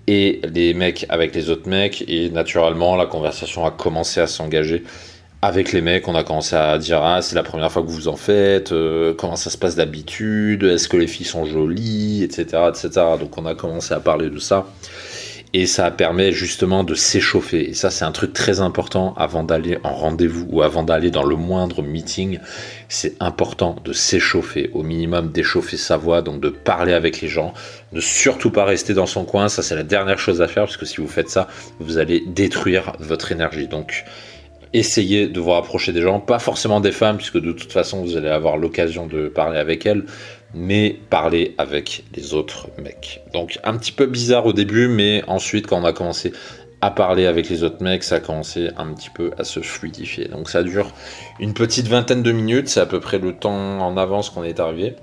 et 0.06 0.40
les 0.52 0.74
mecs 0.74 1.06
avec 1.08 1.34
les 1.34 1.50
autres 1.50 1.68
mecs. 1.68 2.04
Et 2.08 2.30
naturellement, 2.30 2.96
la 2.96 3.06
conversation 3.06 3.64
a 3.64 3.70
commencé 3.70 4.20
à 4.20 4.26
s'engager 4.26 4.84
avec 5.42 5.72
les 5.72 5.80
mecs. 5.80 6.08
On 6.08 6.14
a 6.14 6.24
commencé 6.24 6.56
à 6.56 6.78
dire 6.78 7.02
Ah, 7.02 7.22
c'est 7.22 7.34
la 7.34 7.42
première 7.42 7.70
fois 7.70 7.82
que 7.82 7.88
vous 7.88 8.08
en 8.08 8.16
faites, 8.16 8.72
euh, 8.72 9.14
comment 9.14 9.36
ça 9.36 9.50
se 9.50 9.58
passe 9.58 9.76
d'habitude, 9.76 10.64
est-ce 10.64 10.88
que 10.88 10.96
les 10.96 11.06
filles 11.06 11.26
sont 11.26 11.44
jolies, 11.44 12.22
etc., 12.22 12.64
etc. 12.68 12.88
Donc 13.20 13.36
on 13.38 13.46
a 13.46 13.54
commencé 13.54 13.94
à 13.94 14.00
parler 14.00 14.30
de 14.30 14.38
ça 14.38 14.66
et 15.54 15.66
ça 15.66 15.88
permet 15.92 16.32
justement 16.32 16.82
de 16.82 16.96
s'échauffer. 16.96 17.70
Et 17.70 17.74
ça, 17.74 17.88
c'est 17.88 18.04
un 18.04 18.10
truc 18.10 18.32
très 18.32 18.58
important 18.58 19.14
avant 19.16 19.44
d'aller 19.44 19.78
en 19.84 19.94
rendez-vous 19.94 20.48
ou 20.50 20.62
avant 20.62 20.82
d'aller 20.82 21.12
dans 21.12 21.22
le 21.22 21.36
moindre 21.36 21.80
meeting. 21.80 22.40
C'est 22.88 23.14
important 23.20 23.76
de 23.84 23.92
s'échauffer, 23.92 24.70
au 24.74 24.82
minimum 24.82 25.30
d'échauffer 25.30 25.76
sa 25.76 25.96
voix, 25.96 26.22
donc 26.22 26.40
de 26.40 26.48
parler 26.48 26.92
avec 26.92 27.20
les 27.20 27.28
gens, 27.28 27.54
ne 27.92 28.00
surtout 28.00 28.50
pas 28.50 28.64
rester 28.64 28.94
dans 28.94 29.06
son 29.06 29.24
coin. 29.24 29.48
Ça, 29.48 29.62
c'est 29.62 29.76
la 29.76 29.84
dernière 29.84 30.18
chose 30.18 30.42
à 30.42 30.48
faire 30.48 30.64
parce 30.64 30.76
que 30.76 30.86
si 30.86 31.00
vous 31.00 31.06
faites 31.06 31.30
ça, 31.30 31.46
vous 31.78 31.98
allez 31.98 32.24
détruire 32.26 32.92
votre 32.98 33.30
énergie. 33.30 33.68
Donc, 33.68 34.04
essayez 34.72 35.28
de 35.28 35.38
vous 35.38 35.52
rapprocher 35.52 35.92
des 35.92 36.02
gens, 36.02 36.18
pas 36.18 36.40
forcément 36.40 36.80
des 36.80 36.90
femmes, 36.90 37.16
puisque 37.16 37.40
de 37.40 37.52
toute 37.52 37.70
façon, 37.70 38.02
vous 38.02 38.16
allez 38.16 38.28
avoir 38.28 38.56
l'occasion 38.56 39.06
de 39.06 39.28
parler 39.28 39.60
avec 39.60 39.86
elles 39.86 40.04
mais 40.54 40.96
parler 41.10 41.54
avec 41.58 42.04
les 42.14 42.34
autres 42.34 42.68
mecs. 42.82 43.22
Donc 43.32 43.58
un 43.64 43.76
petit 43.76 43.92
peu 43.92 44.06
bizarre 44.06 44.46
au 44.46 44.52
début, 44.52 44.88
mais 44.88 45.22
ensuite 45.26 45.66
quand 45.66 45.80
on 45.80 45.84
a 45.84 45.92
commencé 45.92 46.32
à 46.80 46.90
parler 46.90 47.26
avec 47.26 47.48
les 47.48 47.64
autres 47.64 47.82
mecs, 47.82 48.04
ça 48.04 48.16
a 48.16 48.20
commencé 48.20 48.68
un 48.76 48.92
petit 48.92 49.10
peu 49.10 49.30
à 49.38 49.44
se 49.44 49.60
fluidifier. 49.60 50.28
Donc 50.28 50.50
ça 50.50 50.62
dure 50.62 50.90
une 51.40 51.54
petite 51.54 51.88
vingtaine 51.88 52.22
de 52.22 52.30
minutes, 52.30 52.68
c'est 52.68 52.80
à 52.80 52.86
peu 52.86 53.00
près 53.00 53.18
le 53.18 53.34
temps 53.34 53.80
en 53.80 53.96
avance 53.96 54.30
qu'on 54.30 54.44
est 54.44 54.60
arrivé. 54.60 54.94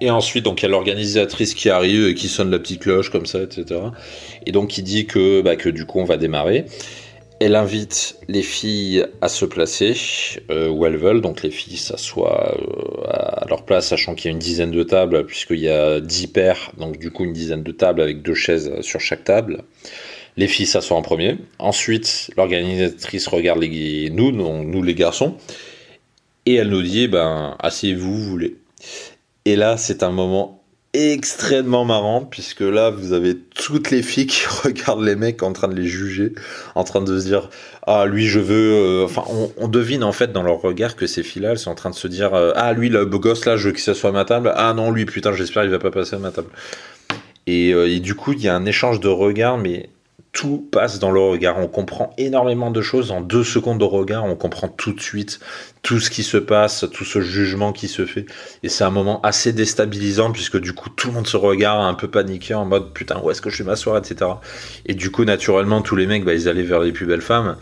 Et 0.00 0.10
ensuite, 0.10 0.44
donc 0.44 0.62
il 0.62 0.64
y 0.64 0.66
a 0.66 0.70
l'organisatrice 0.70 1.54
qui 1.54 1.70
arrive 1.70 2.08
et 2.08 2.14
qui 2.14 2.28
sonne 2.28 2.50
la 2.50 2.58
petite 2.58 2.80
cloche 2.80 3.10
comme 3.10 3.26
ça, 3.26 3.42
etc. 3.42 3.80
Et 4.46 4.52
donc 4.52 4.70
qui 4.70 4.82
dit 4.82 5.06
que, 5.06 5.40
bah, 5.40 5.56
que 5.56 5.68
du 5.68 5.86
coup 5.86 6.00
on 6.00 6.04
va 6.04 6.16
démarrer. 6.16 6.64
Elle 7.40 7.56
invite 7.56 8.16
les 8.28 8.42
filles 8.42 9.06
à 9.20 9.28
se 9.28 9.44
placer 9.44 9.94
euh, 10.50 10.68
où 10.68 10.86
elles 10.86 10.96
veulent, 10.96 11.20
donc 11.20 11.42
les 11.42 11.50
filles 11.50 11.76
s'assoient 11.76 12.56
euh, 12.56 13.06
à 13.08 13.46
leur 13.48 13.64
place, 13.64 13.88
sachant 13.88 14.14
qu'il 14.14 14.26
y 14.26 14.28
a 14.28 14.32
une 14.32 14.38
dizaine 14.38 14.70
de 14.70 14.82
tables, 14.82 15.26
puisqu'il 15.26 15.58
y 15.58 15.68
a 15.68 16.00
10 16.00 16.28
paires, 16.28 16.72
donc 16.78 16.98
du 16.98 17.10
coup 17.10 17.24
une 17.24 17.32
dizaine 17.32 17.62
de 17.62 17.72
tables 17.72 18.00
avec 18.00 18.22
deux 18.22 18.34
chaises 18.34 18.80
sur 18.82 19.00
chaque 19.00 19.24
table. 19.24 19.64
Les 20.36 20.48
filles 20.48 20.66
s'assoient 20.66 20.96
en 20.96 21.02
premier. 21.02 21.36
Ensuite, 21.58 22.30
l'organisatrice 22.36 23.26
regarde 23.26 23.60
les, 23.60 24.10
nous, 24.10 24.32
nous, 24.32 24.82
les 24.82 24.94
garçons, 24.94 25.36
et 26.46 26.54
elle 26.54 26.68
nous 26.68 26.82
dit, 26.82 27.08
ben, 27.08 27.56
asseyez-vous, 27.58 28.14
vous 28.14 28.30
voulez. 28.30 28.56
Et 29.44 29.56
là, 29.56 29.76
c'est 29.76 30.02
un 30.02 30.10
moment 30.10 30.63
extrêmement 30.94 31.84
marrant 31.84 32.20
puisque 32.24 32.60
là 32.60 32.90
vous 32.90 33.12
avez 33.12 33.36
toutes 33.36 33.90
les 33.90 34.02
filles 34.02 34.28
qui 34.28 34.46
regardent 34.64 35.04
les 35.04 35.16
mecs 35.16 35.42
en 35.42 35.52
train 35.52 35.68
de 35.68 35.74
les 35.74 35.86
juger, 35.86 36.32
en 36.76 36.84
train 36.84 37.00
de 37.00 37.18
se 37.18 37.26
dire 37.26 37.50
ah 37.86 38.06
lui 38.06 38.26
je 38.26 38.38
veux, 38.38 38.72
euh, 38.72 39.04
enfin 39.04 39.24
on, 39.58 39.68
devine 39.68 40.04
en 40.04 40.12
fait 40.12 40.32
dans 40.32 40.42
leur 40.42 40.60
regard 40.60 40.94
que 40.94 41.06
ces 41.06 41.24
filles-là 41.24 41.50
elles 41.50 41.58
sont 41.58 41.72
en 41.72 41.74
train 41.74 41.90
de 41.90 41.94
se 41.96 42.06
dire 42.06 42.32
euh, 42.34 42.52
ah 42.54 42.72
lui 42.72 42.88
le 42.88 43.04
beau 43.04 43.18
gosse 43.18 43.44
là 43.44 43.56
je 43.56 43.68
veux 43.68 43.72
qu'il 43.72 43.82
s'assoie 43.82 44.10
à 44.10 44.12
ma 44.12 44.24
table, 44.24 44.52
ah 44.54 44.72
non 44.72 44.92
lui 44.92 45.04
putain 45.04 45.32
j'espère 45.32 45.64
il 45.64 45.70
va 45.70 45.80
pas 45.80 45.90
passer 45.90 46.14
à 46.14 46.18
ma 46.20 46.30
table. 46.30 46.48
Et, 47.46 47.74
euh, 47.74 47.90
et 47.90 47.98
du 47.98 48.14
coup 48.14 48.32
il 48.32 48.40
y 48.40 48.48
a 48.48 48.54
un 48.54 48.64
échange 48.64 49.00
de 49.00 49.08
regards 49.08 49.58
mais 49.58 49.90
tout 50.34 50.68
passe 50.70 50.98
dans 50.98 51.12
le 51.12 51.20
regard. 51.20 51.58
On 51.58 51.68
comprend 51.68 52.12
énormément 52.18 52.72
de 52.72 52.82
choses 52.82 53.12
en 53.12 53.20
deux 53.22 53.44
secondes 53.44 53.78
de 53.78 53.84
regard. 53.84 54.24
On 54.24 54.34
comprend 54.34 54.68
tout 54.68 54.92
de 54.92 55.00
suite 55.00 55.38
tout 55.82 56.00
ce 56.00 56.10
qui 56.10 56.24
se 56.24 56.36
passe, 56.36 56.84
tout 56.92 57.04
ce 57.04 57.20
jugement 57.20 57.72
qui 57.72 57.86
se 57.86 58.04
fait. 58.04 58.26
Et 58.64 58.68
c'est 58.68 58.84
un 58.84 58.90
moment 58.90 59.22
assez 59.22 59.52
déstabilisant 59.52 60.32
puisque 60.32 60.60
du 60.60 60.72
coup 60.72 60.90
tout 60.90 61.08
le 61.08 61.14
monde 61.14 61.28
se 61.28 61.36
regarde 61.36 61.82
un 61.82 61.94
peu 61.94 62.08
paniqué 62.08 62.52
en 62.52 62.66
mode 62.66 62.92
putain 62.92 63.20
où 63.22 63.30
est-ce 63.30 63.40
que 63.40 63.48
je 63.48 63.62
vais 63.62 63.70
m'asseoir, 63.70 63.96
etc. 63.96 64.32
Et 64.86 64.94
du 64.94 65.10
coup 65.10 65.24
naturellement 65.24 65.82
tous 65.82 65.94
les 65.94 66.06
mecs 66.06 66.24
bah, 66.24 66.34
ils 66.34 66.48
allaient 66.48 66.62
vers 66.64 66.80
les 66.80 66.92
plus 66.92 67.06
belles 67.06 67.22
femmes. 67.22 67.56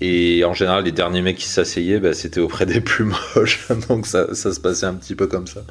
Et 0.00 0.44
en 0.44 0.54
général, 0.54 0.84
les 0.84 0.92
derniers 0.92 1.22
mecs 1.22 1.38
qui 1.38 1.48
s'asseyaient, 1.48 1.98
bah, 1.98 2.14
c'était 2.14 2.38
auprès 2.38 2.66
des 2.66 2.80
plus 2.80 3.04
moches. 3.04 3.66
Donc 3.88 4.06
ça, 4.06 4.32
ça 4.32 4.52
se 4.52 4.60
passait 4.60 4.86
un 4.86 4.94
petit 4.94 5.16
peu 5.16 5.26
comme 5.26 5.48
ça 5.48 5.62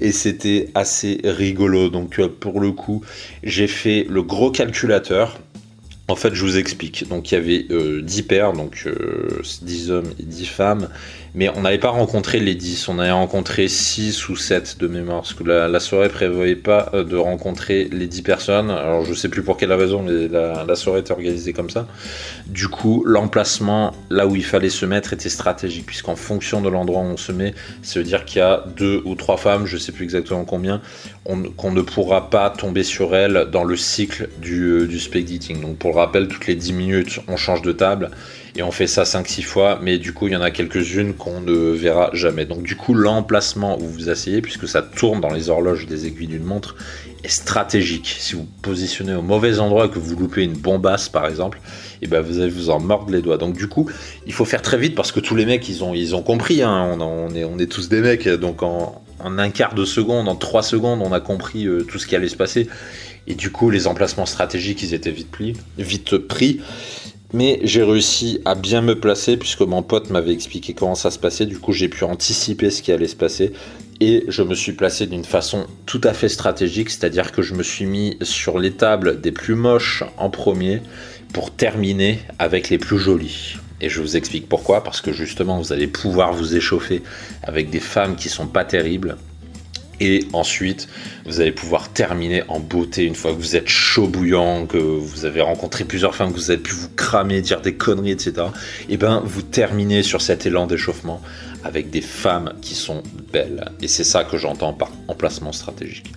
et 0.00 0.12
c'était 0.12 0.68
assez 0.74 1.20
rigolo. 1.24 1.88
Donc 1.88 2.18
euh, 2.18 2.28
pour 2.28 2.60
le 2.60 2.72
coup, 2.72 3.02
j'ai 3.42 3.66
fait 3.66 4.06
le 4.08 4.22
gros 4.22 4.50
calculateur. 4.50 5.38
En 6.10 6.16
fait, 6.16 6.34
je 6.34 6.42
vous 6.42 6.56
explique. 6.56 7.06
Donc, 7.06 7.30
il 7.30 7.34
y 7.34 7.36
avait 7.38 7.66
euh, 7.70 8.00
10 8.00 8.22
paires, 8.22 8.52
donc 8.54 8.84
euh, 8.86 9.42
10 9.62 9.90
hommes 9.90 10.10
et 10.18 10.22
10 10.22 10.46
femmes 10.46 10.88
mais 11.34 11.50
on 11.54 11.62
n'avait 11.62 11.78
pas 11.78 11.90
rencontré 11.90 12.40
les 12.40 12.54
10, 12.54 12.88
on 12.88 12.98
avait 12.98 13.10
rencontré 13.10 13.68
6 13.68 14.28
ou 14.28 14.36
7 14.36 14.78
de 14.78 14.88
mémoire, 14.88 15.22
parce 15.22 15.34
que 15.34 15.44
la, 15.44 15.80
soirée 15.80 16.08
prévoyait 16.08 16.56
pas 16.56 16.90
euh, 16.94 17.04
de 17.04 17.16
rencontrer 17.16 17.88
les 17.92 18.06
10 18.06 18.22
personnes, 18.22 18.70
alors 18.70 19.04
je 19.04 19.14
sais 19.14 19.28
plus 19.28 19.42
pour 19.42 19.56
quelle 19.56 19.72
raison, 19.72 20.02
mais 20.02 20.28
la, 20.28 20.74
soirée 20.74 21.00
était 21.00 21.12
organisée 21.12 21.52
comme 21.52 21.70
ça. 21.70 21.86
Du 22.46 22.68
coup, 22.68 23.04
l'emplacement, 23.06 23.92
là 24.10 24.26
où 24.26 24.36
il 24.36 24.44
fallait 24.44 24.68
se 24.68 24.86
mettre, 24.86 25.12
était 25.12 25.28
stratégique, 25.28 25.86
puisqu'en 25.86 26.16
fonction 26.16 26.60
de 26.60 26.68
l'endroit 26.68 27.02
où 27.02 27.06
on 27.06 27.16
se 27.16 27.32
met, 27.32 27.54
ça 27.82 28.00
veut 28.00 28.04
dire 28.04 28.24
qu'il 28.24 28.38
y 28.38 28.42
a 28.42 28.64
deux 28.76 29.02
ou 29.04 29.14
trois 29.14 29.36
femmes, 29.36 29.66
je 29.66 29.76
sais 29.76 29.92
plus 29.92 30.04
exactement 30.04 30.44
combien, 30.44 30.80
qu'on 31.24 31.72
ne 31.72 31.82
pourra 31.82 32.30
pas 32.30 32.50
tomber 32.50 32.82
sur 32.82 33.14
elles 33.14 33.48
dans 33.52 33.64
le 33.64 33.76
cycle 33.76 34.28
du, 34.40 34.62
euh, 34.64 34.86
du 34.86 34.98
dating. 35.22 35.60
Donc 35.60 35.76
pour 35.76 35.97
le 35.98 36.04
rappel, 36.04 36.28
toutes 36.28 36.46
les 36.46 36.54
10 36.54 36.72
minutes, 36.72 37.20
on 37.28 37.36
change 37.36 37.62
de 37.62 37.72
table 37.72 38.10
et 38.56 38.62
on 38.62 38.70
fait 38.70 38.86
ça 38.86 39.02
5-6 39.02 39.42
fois, 39.42 39.78
mais 39.82 39.98
du 39.98 40.12
coup, 40.12 40.26
il 40.26 40.32
y 40.32 40.36
en 40.36 40.40
a 40.40 40.50
quelques-unes 40.50 41.14
qu'on 41.14 41.40
ne 41.40 41.72
verra 41.72 42.10
jamais. 42.12 42.44
Donc, 42.44 42.62
du 42.62 42.76
coup, 42.76 42.94
l'emplacement 42.94 43.78
où 43.80 43.86
vous 43.86 44.08
asseyez, 44.08 44.40
puisque 44.40 44.68
ça 44.68 44.82
tourne 44.82 45.20
dans 45.20 45.32
les 45.32 45.50
horloges 45.50 45.86
des 45.86 46.06
aiguilles 46.06 46.28
d'une 46.28 46.44
montre, 46.44 46.76
est 47.24 47.28
stratégique. 47.28 48.16
Si 48.18 48.34
vous 48.34 48.46
positionnez 48.62 49.14
au 49.14 49.22
mauvais 49.22 49.58
endroit 49.58 49.88
que 49.88 49.98
vous 49.98 50.16
loupez 50.16 50.42
une 50.42 50.54
bombasse, 50.54 51.08
par 51.08 51.26
exemple, 51.26 51.60
et 52.00 52.04
eh 52.04 52.06
ben 52.06 52.20
vous 52.20 52.38
allez 52.38 52.50
vous 52.50 52.70
en 52.70 52.78
mordre 52.78 53.10
les 53.10 53.22
doigts. 53.22 53.38
Donc, 53.38 53.56
du 53.56 53.66
coup, 53.66 53.90
il 54.26 54.32
faut 54.32 54.44
faire 54.44 54.62
très 54.62 54.78
vite 54.78 54.94
parce 54.94 55.10
que 55.10 55.18
tous 55.18 55.34
les 55.34 55.46
mecs, 55.46 55.68
ils 55.68 55.82
ont, 55.82 55.94
ils 55.94 56.14
ont 56.14 56.22
compris. 56.22 56.62
Hein. 56.62 56.96
On, 57.00 57.34
est, 57.34 57.44
on 57.44 57.58
est 57.58 57.66
tous 57.66 57.88
des 57.88 58.00
mecs. 58.00 58.28
Donc, 58.28 58.62
en, 58.62 59.02
un 59.24 59.50
quart 59.50 59.74
de 59.74 59.84
seconde, 59.84 60.28
en 60.28 60.36
trois 60.36 60.62
secondes, 60.62 61.00
on 61.02 61.12
a 61.12 61.20
compris 61.20 61.66
euh, 61.66 61.82
tout 61.82 61.98
ce 61.98 62.06
qui 62.06 62.16
allait 62.16 62.28
se 62.28 62.36
passer. 62.36 62.68
Et 63.26 63.34
du 63.34 63.50
coup, 63.50 63.70
les 63.70 63.86
emplacements 63.86 64.26
stratégiques, 64.26 64.82
ils 64.82 64.94
étaient 64.94 65.10
vite, 65.10 65.30
pris, 65.30 65.54
vite 65.76 66.16
pris. 66.18 66.60
Mais 67.34 67.60
j'ai 67.62 67.82
réussi 67.82 68.40
à 68.46 68.54
bien 68.54 68.80
me 68.80 68.98
placer 68.98 69.36
puisque 69.36 69.60
mon 69.60 69.82
pote 69.82 70.08
m'avait 70.08 70.32
expliqué 70.32 70.72
comment 70.72 70.94
ça 70.94 71.10
se 71.10 71.18
passait. 71.18 71.44
Du 71.44 71.58
coup, 71.58 71.72
j'ai 71.72 71.88
pu 71.88 72.04
anticiper 72.04 72.70
ce 72.70 72.80
qui 72.80 72.90
allait 72.90 73.08
se 73.08 73.16
passer. 73.16 73.52
Et 74.00 74.24
je 74.28 74.42
me 74.42 74.54
suis 74.54 74.72
placé 74.72 75.06
d'une 75.06 75.24
façon 75.24 75.66
tout 75.84 76.00
à 76.04 76.14
fait 76.14 76.28
stratégique, 76.28 76.88
c'est-à-dire 76.88 77.32
que 77.32 77.42
je 77.42 77.54
me 77.54 77.62
suis 77.62 77.84
mis 77.84 78.16
sur 78.22 78.58
les 78.58 78.70
tables 78.70 79.20
des 79.20 79.32
plus 79.32 79.56
moches 79.56 80.04
en 80.16 80.30
premier 80.30 80.80
pour 81.34 81.50
terminer 81.50 82.20
avec 82.38 82.70
les 82.70 82.78
plus 82.78 82.98
jolies. 82.98 83.56
Et 83.80 83.88
je 83.88 84.00
vous 84.00 84.16
explique 84.16 84.48
pourquoi, 84.48 84.82
parce 84.82 85.00
que 85.00 85.12
justement 85.12 85.58
vous 85.58 85.72
allez 85.72 85.86
pouvoir 85.86 86.32
vous 86.32 86.56
échauffer 86.56 87.02
avec 87.42 87.70
des 87.70 87.80
femmes 87.80 88.16
qui 88.16 88.28
sont 88.28 88.46
pas 88.46 88.64
terribles 88.64 89.16
et 90.00 90.28
ensuite, 90.32 90.88
vous 91.26 91.40
allez 91.40 91.52
pouvoir 91.52 91.88
terminer 91.88 92.44
en 92.48 92.60
beauté 92.60 93.04
une 93.04 93.16
fois 93.16 93.32
que 93.32 93.38
vous 93.38 93.56
êtes 93.56 93.68
chaud 93.68 94.06
bouillant, 94.06 94.66
que 94.66 94.78
vous 94.78 95.24
avez 95.24 95.40
rencontré 95.40 95.84
plusieurs 95.84 96.14
femmes, 96.14 96.32
que 96.32 96.38
vous 96.38 96.50
avez 96.50 96.62
pu 96.62 96.72
vous 96.72 96.88
cramer, 96.94 97.40
dire 97.40 97.60
des 97.60 97.74
conneries, 97.74 98.12
etc. 98.12 98.46
Et 98.88 98.96
ben, 98.96 99.22
vous 99.24 99.42
terminez 99.42 100.02
sur 100.02 100.22
cet 100.22 100.46
élan 100.46 100.66
d'échauffement 100.66 101.20
avec 101.64 101.90
des 101.90 102.00
femmes 102.00 102.54
qui 102.62 102.76
sont 102.76 103.02
belles. 103.32 103.72
Et 103.82 103.88
c'est 103.88 104.04
ça 104.04 104.22
que 104.22 104.38
j'entends 104.38 104.72
par 104.72 104.92
emplacement 105.08 105.52
stratégique. 105.52 106.12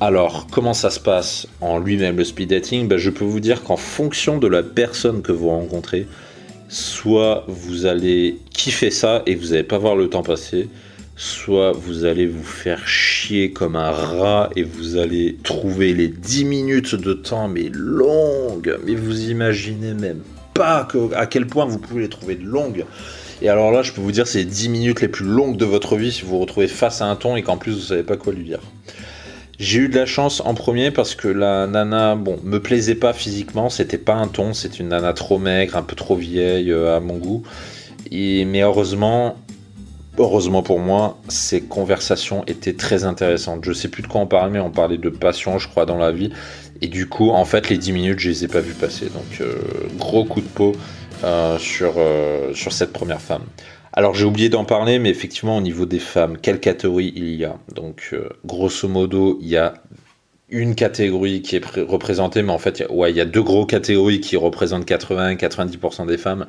Alors, 0.00 0.48
comment 0.50 0.74
ça 0.74 0.90
se 0.90 1.00
passe 1.00 1.46
en 1.60 1.78
lui-même 1.78 2.18
le 2.18 2.24
speed 2.24 2.50
dating? 2.50 2.88
Ben, 2.88 2.98
Je 2.98 3.08
peux 3.08 3.24
vous 3.24 3.40
dire 3.40 3.62
qu'en 3.62 3.76
fonction 3.76 4.36
de 4.36 4.48
la 4.48 4.62
personne 4.62 5.22
que 5.22 5.32
vous 5.32 5.48
rencontrez, 5.48 6.06
soit 6.72 7.44
vous 7.48 7.84
allez 7.84 8.38
kiffer 8.50 8.90
ça 8.90 9.22
et 9.26 9.34
vous 9.34 9.48
n'allez 9.48 9.62
pas 9.62 9.76
voir 9.76 9.94
le 9.94 10.08
temps 10.08 10.22
passer, 10.22 10.70
soit 11.16 11.72
vous 11.72 12.06
allez 12.06 12.26
vous 12.26 12.42
faire 12.42 12.88
chier 12.88 13.52
comme 13.52 13.76
un 13.76 13.90
rat 13.90 14.48
et 14.56 14.62
vous 14.62 14.96
allez 14.96 15.36
trouver 15.44 15.92
les 15.92 16.08
10 16.08 16.46
minutes 16.46 16.94
de 16.94 17.12
temps 17.12 17.46
mais 17.46 17.68
longues, 17.70 18.78
mais 18.86 18.94
vous 18.94 19.28
imaginez 19.28 19.92
même 19.92 20.22
pas 20.54 20.88
à 21.14 21.26
quel 21.26 21.46
point 21.46 21.66
vous 21.66 21.78
pouvez 21.78 22.02
les 22.02 22.08
trouver 22.08 22.36
longues. 22.36 22.86
Et 23.42 23.50
alors 23.50 23.70
là, 23.70 23.82
je 23.82 23.92
peux 23.92 24.00
vous 24.00 24.12
dire, 24.12 24.26
c'est 24.26 24.38
les 24.38 24.44
10 24.46 24.68
minutes 24.70 25.00
les 25.02 25.08
plus 25.08 25.26
longues 25.26 25.58
de 25.58 25.66
votre 25.66 25.96
vie 25.96 26.10
si 26.10 26.22
vous 26.22 26.30
vous 26.30 26.38
retrouvez 26.38 26.68
face 26.68 27.02
à 27.02 27.06
un 27.06 27.16
ton 27.16 27.36
et 27.36 27.42
qu'en 27.42 27.58
plus 27.58 27.72
vous 27.72 27.80
savez 27.80 28.02
pas 28.02 28.16
quoi 28.16 28.32
lui 28.32 28.44
dire. 28.44 28.60
J'ai 29.58 29.80
eu 29.80 29.88
de 29.88 29.96
la 29.96 30.06
chance 30.06 30.40
en 30.44 30.54
premier 30.54 30.90
parce 30.90 31.14
que 31.14 31.28
la 31.28 31.66
nana, 31.66 32.14
bon, 32.14 32.38
me 32.42 32.58
plaisait 32.58 32.94
pas 32.94 33.12
physiquement, 33.12 33.68
c'était 33.68 33.98
pas 33.98 34.14
un 34.14 34.26
ton, 34.26 34.54
c'est 34.54 34.78
une 34.80 34.88
nana 34.88 35.12
trop 35.12 35.38
maigre, 35.38 35.76
un 35.76 35.82
peu 35.82 35.94
trop 35.94 36.16
vieille 36.16 36.70
euh, 36.70 36.96
à 36.96 37.00
mon 37.00 37.16
goût. 37.18 37.42
Et, 38.10 38.44
mais 38.44 38.62
heureusement, 38.62 39.36
heureusement 40.18 40.62
pour 40.62 40.80
moi, 40.80 41.18
ces 41.28 41.60
conversations 41.60 42.44
étaient 42.46 42.72
très 42.72 43.04
intéressantes. 43.04 43.64
Je 43.64 43.72
sais 43.72 43.88
plus 43.88 44.02
de 44.02 44.08
quoi 44.08 44.22
on 44.22 44.26
parlait, 44.26 44.50
mais 44.50 44.60
on 44.60 44.70
parlait 44.70 44.98
de 44.98 45.10
passion, 45.10 45.58
je 45.58 45.68
crois, 45.68 45.86
dans 45.86 45.98
la 45.98 46.12
vie. 46.12 46.32
Et 46.80 46.88
du 46.88 47.08
coup, 47.08 47.30
en 47.30 47.44
fait, 47.44 47.68
les 47.68 47.78
10 47.78 47.92
minutes, 47.92 48.18
je 48.18 48.30
les 48.30 48.44
ai 48.44 48.48
pas 48.48 48.60
vues 48.60 48.74
passer. 48.74 49.06
Donc, 49.06 49.40
euh, 49.40 49.54
gros 49.98 50.24
coup 50.24 50.40
de 50.40 50.48
peau 50.48 50.72
euh, 51.22 51.56
sur, 51.58 51.94
sur 52.54 52.72
cette 52.72 52.92
première 52.92 53.20
femme. 53.20 53.44
Alors, 53.94 54.14
j'ai 54.14 54.24
oublié 54.24 54.48
d'en 54.48 54.64
parler, 54.64 54.98
mais 54.98 55.10
effectivement, 55.10 55.58
au 55.58 55.60
niveau 55.60 55.84
des 55.84 55.98
femmes, 55.98 56.38
quelle 56.38 56.60
catégorie 56.60 57.12
il 57.14 57.34
y 57.34 57.44
a? 57.44 57.58
Donc, 57.74 58.14
grosso 58.44 58.88
modo, 58.88 59.38
il 59.42 59.48
y 59.48 59.56
a 59.58 59.74
une 60.48 60.74
catégorie 60.74 61.42
qui 61.42 61.56
est 61.56 61.64
représentée, 61.64 62.42
mais 62.42 62.52
en 62.52 62.58
fait, 62.58 62.84
ouais, 62.90 63.10
il 63.10 63.16
y 63.16 63.20
a 63.20 63.24
deux 63.24 63.42
gros 63.42 63.66
catégories 63.66 64.20
qui 64.20 64.36
représentent 64.36 64.86
80-90% 64.86 66.06
des 66.06 66.18
femmes. 66.18 66.46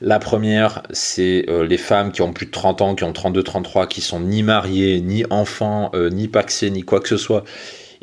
La 0.00 0.18
première, 0.18 0.82
c'est 0.90 1.44
euh, 1.48 1.64
les 1.66 1.78
femmes 1.78 2.10
qui 2.10 2.22
ont 2.22 2.32
plus 2.32 2.46
de 2.46 2.50
30 2.50 2.82
ans, 2.82 2.94
qui 2.94 3.04
ont 3.04 3.12
32-33, 3.12 3.86
qui 3.86 4.00
sont 4.00 4.20
ni 4.20 4.42
mariées, 4.42 5.00
ni 5.00 5.24
enfants, 5.30 5.90
euh, 5.94 6.10
ni 6.10 6.26
paxées, 6.26 6.70
ni 6.70 6.82
quoi 6.82 7.00
que 7.00 7.08
ce 7.08 7.16
soit, 7.16 7.44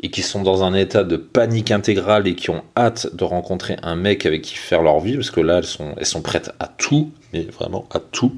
et 0.00 0.10
qui 0.10 0.22
sont 0.22 0.42
dans 0.42 0.64
un 0.64 0.74
état 0.74 1.04
de 1.04 1.16
panique 1.16 1.70
intégrale 1.70 2.26
et 2.26 2.34
qui 2.34 2.50
ont 2.50 2.62
hâte 2.76 3.14
de 3.14 3.24
rencontrer 3.24 3.76
un 3.82 3.94
mec 3.94 4.26
avec 4.26 4.42
qui 4.42 4.54
faire 4.54 4.82
leur 4.82 5.00
vie, 5.00 5.16
parce 5.16 5.30
que 5.30 5.40
là, 5.40 5.58
elles 5.58 5.64
sont, 5.64 5.94
elles 5.98 6.06
sont 6.06 6.22
prêtes 6.22 6.50
à 6.60 6.66
tout, 6.66 7.10
mais 7.32 7.42
vraiment 7.42 7.86
à 7.92 8.00
tout. 8.00 8.32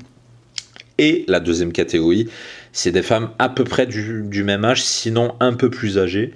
Et 0.99 1.25
la 1.27 1.41
deuxième 1.41 1.73
catégorie, 1.73 2.29
c'est 2.73 2.93
des 2.93 3.03
femmes 3.03 3.31
à 3.39 3.49
peu 3.49 3.65
près 3.65 3.87
du, 3.87 4.45
même 4.45 4.65
âge, 4.65 4.83
sinon 4.85 5.35
un 5.41 5.53
peu 5.53 5.71
plus 5.71 5.99
âgées, 5.99 6.33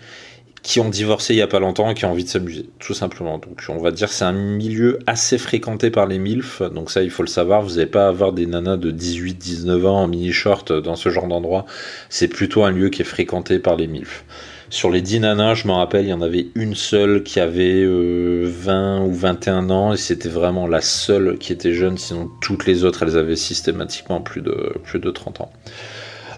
qui 0.63 0.81
ont 0.81 0.89
divorcé 0.89 1.35
il 1.35 1.37
y 1.37 1.43
a 1.43 1.47
pas 1.47 1.61
longtemps 1.61 1.91
et 1.91 1.95
qui 1.95 2.05
ont 2.05 2.11
envie 2.11 2.25
de 2.25 2.29
s'amuser, 2.29 2.69
tout 2.81 2.95
simplement. 2.95 3.39
Donc 3.39 3.63
on 3.69 3.79
va 3.79 3.93
dire 3.93 4.09
c'est 4.11 4.25
un 4.25 4.33
milieu 4.33 4.99
assez 5.07 5.39
fréquenté 5.39 5.91
par 5.91 6.07
les 6.07 6.19
MILF, 6.19 6.63
donc 6.63 6.91
ça 6.91 7.03
il 7.03 7.11
faut 7.11 7.23
le 7.23 7.29
savoir, 7.29 7.63
vous 7.63 7.77
n'allez 7.77 7.87
pas 7.87 8.09
avoir 8.09 8.33
des 8.33 8.47
nanas 8.47 8.77
de 8.77 8.91
18-19 8.91 9.87
ans 9.87 10.03
en 10.03 10.09
mini-short 10.09 10.73
dans 10.73 10.97
ce 10.97 11.09
genre 11.09 11.29
d'endroit, 11.29 11.65
c'est 12.09 12.29
plutôt 12.29 12.65
un 12.65 12.73
lieu 12.73 12.89
qui 12.91 13.03
est 13.03 13.07
fréquenté 13.07 13.61
par 13.61 13.77
les 13.77 13.87
MILF. 13.87 14.25
Sur 14.71 14.91
les 14.91 15.01
10 15.01 15.21
nanas, 15.21 15.55
je 15.55 15.67
m'en 15.67 15.79
rappelle, 15.79 16.05
il 16.05 16.11
y 16.11 16.13
en 16.13 16.21
avait 16.21 16.49
une 16.55 16.75
seule 16.75 17.23
qui 17.23 17.41
avait 17.41 17.85
20 17.85 17.89
euh, 17.89 19.01
ou 19.01 19.13
21 19.13 19.71
ans 19.71 19.95
et 19.95 19.97
c'était 19.97 20.29
vraiment 20.29 20.67
la 20.67 20.83
seule 20.83 21.39
qui 21.39 21.55
était 21.55 21.73
jeune, 21.73 21.97
sinon 21.97 22.31
toutes 22.43 22.67
les 22.67 22.85
autres 22.85 23.03
elles 23.03 23.17
avaient 23.17 23.37
systématiquement 23.37 24.21
plus 24.21 24.43
de, 24.43 24.75
plus 24.85 24.99
de 24.99 25.11
30 25.11 25.41
ans. 25.41 25.51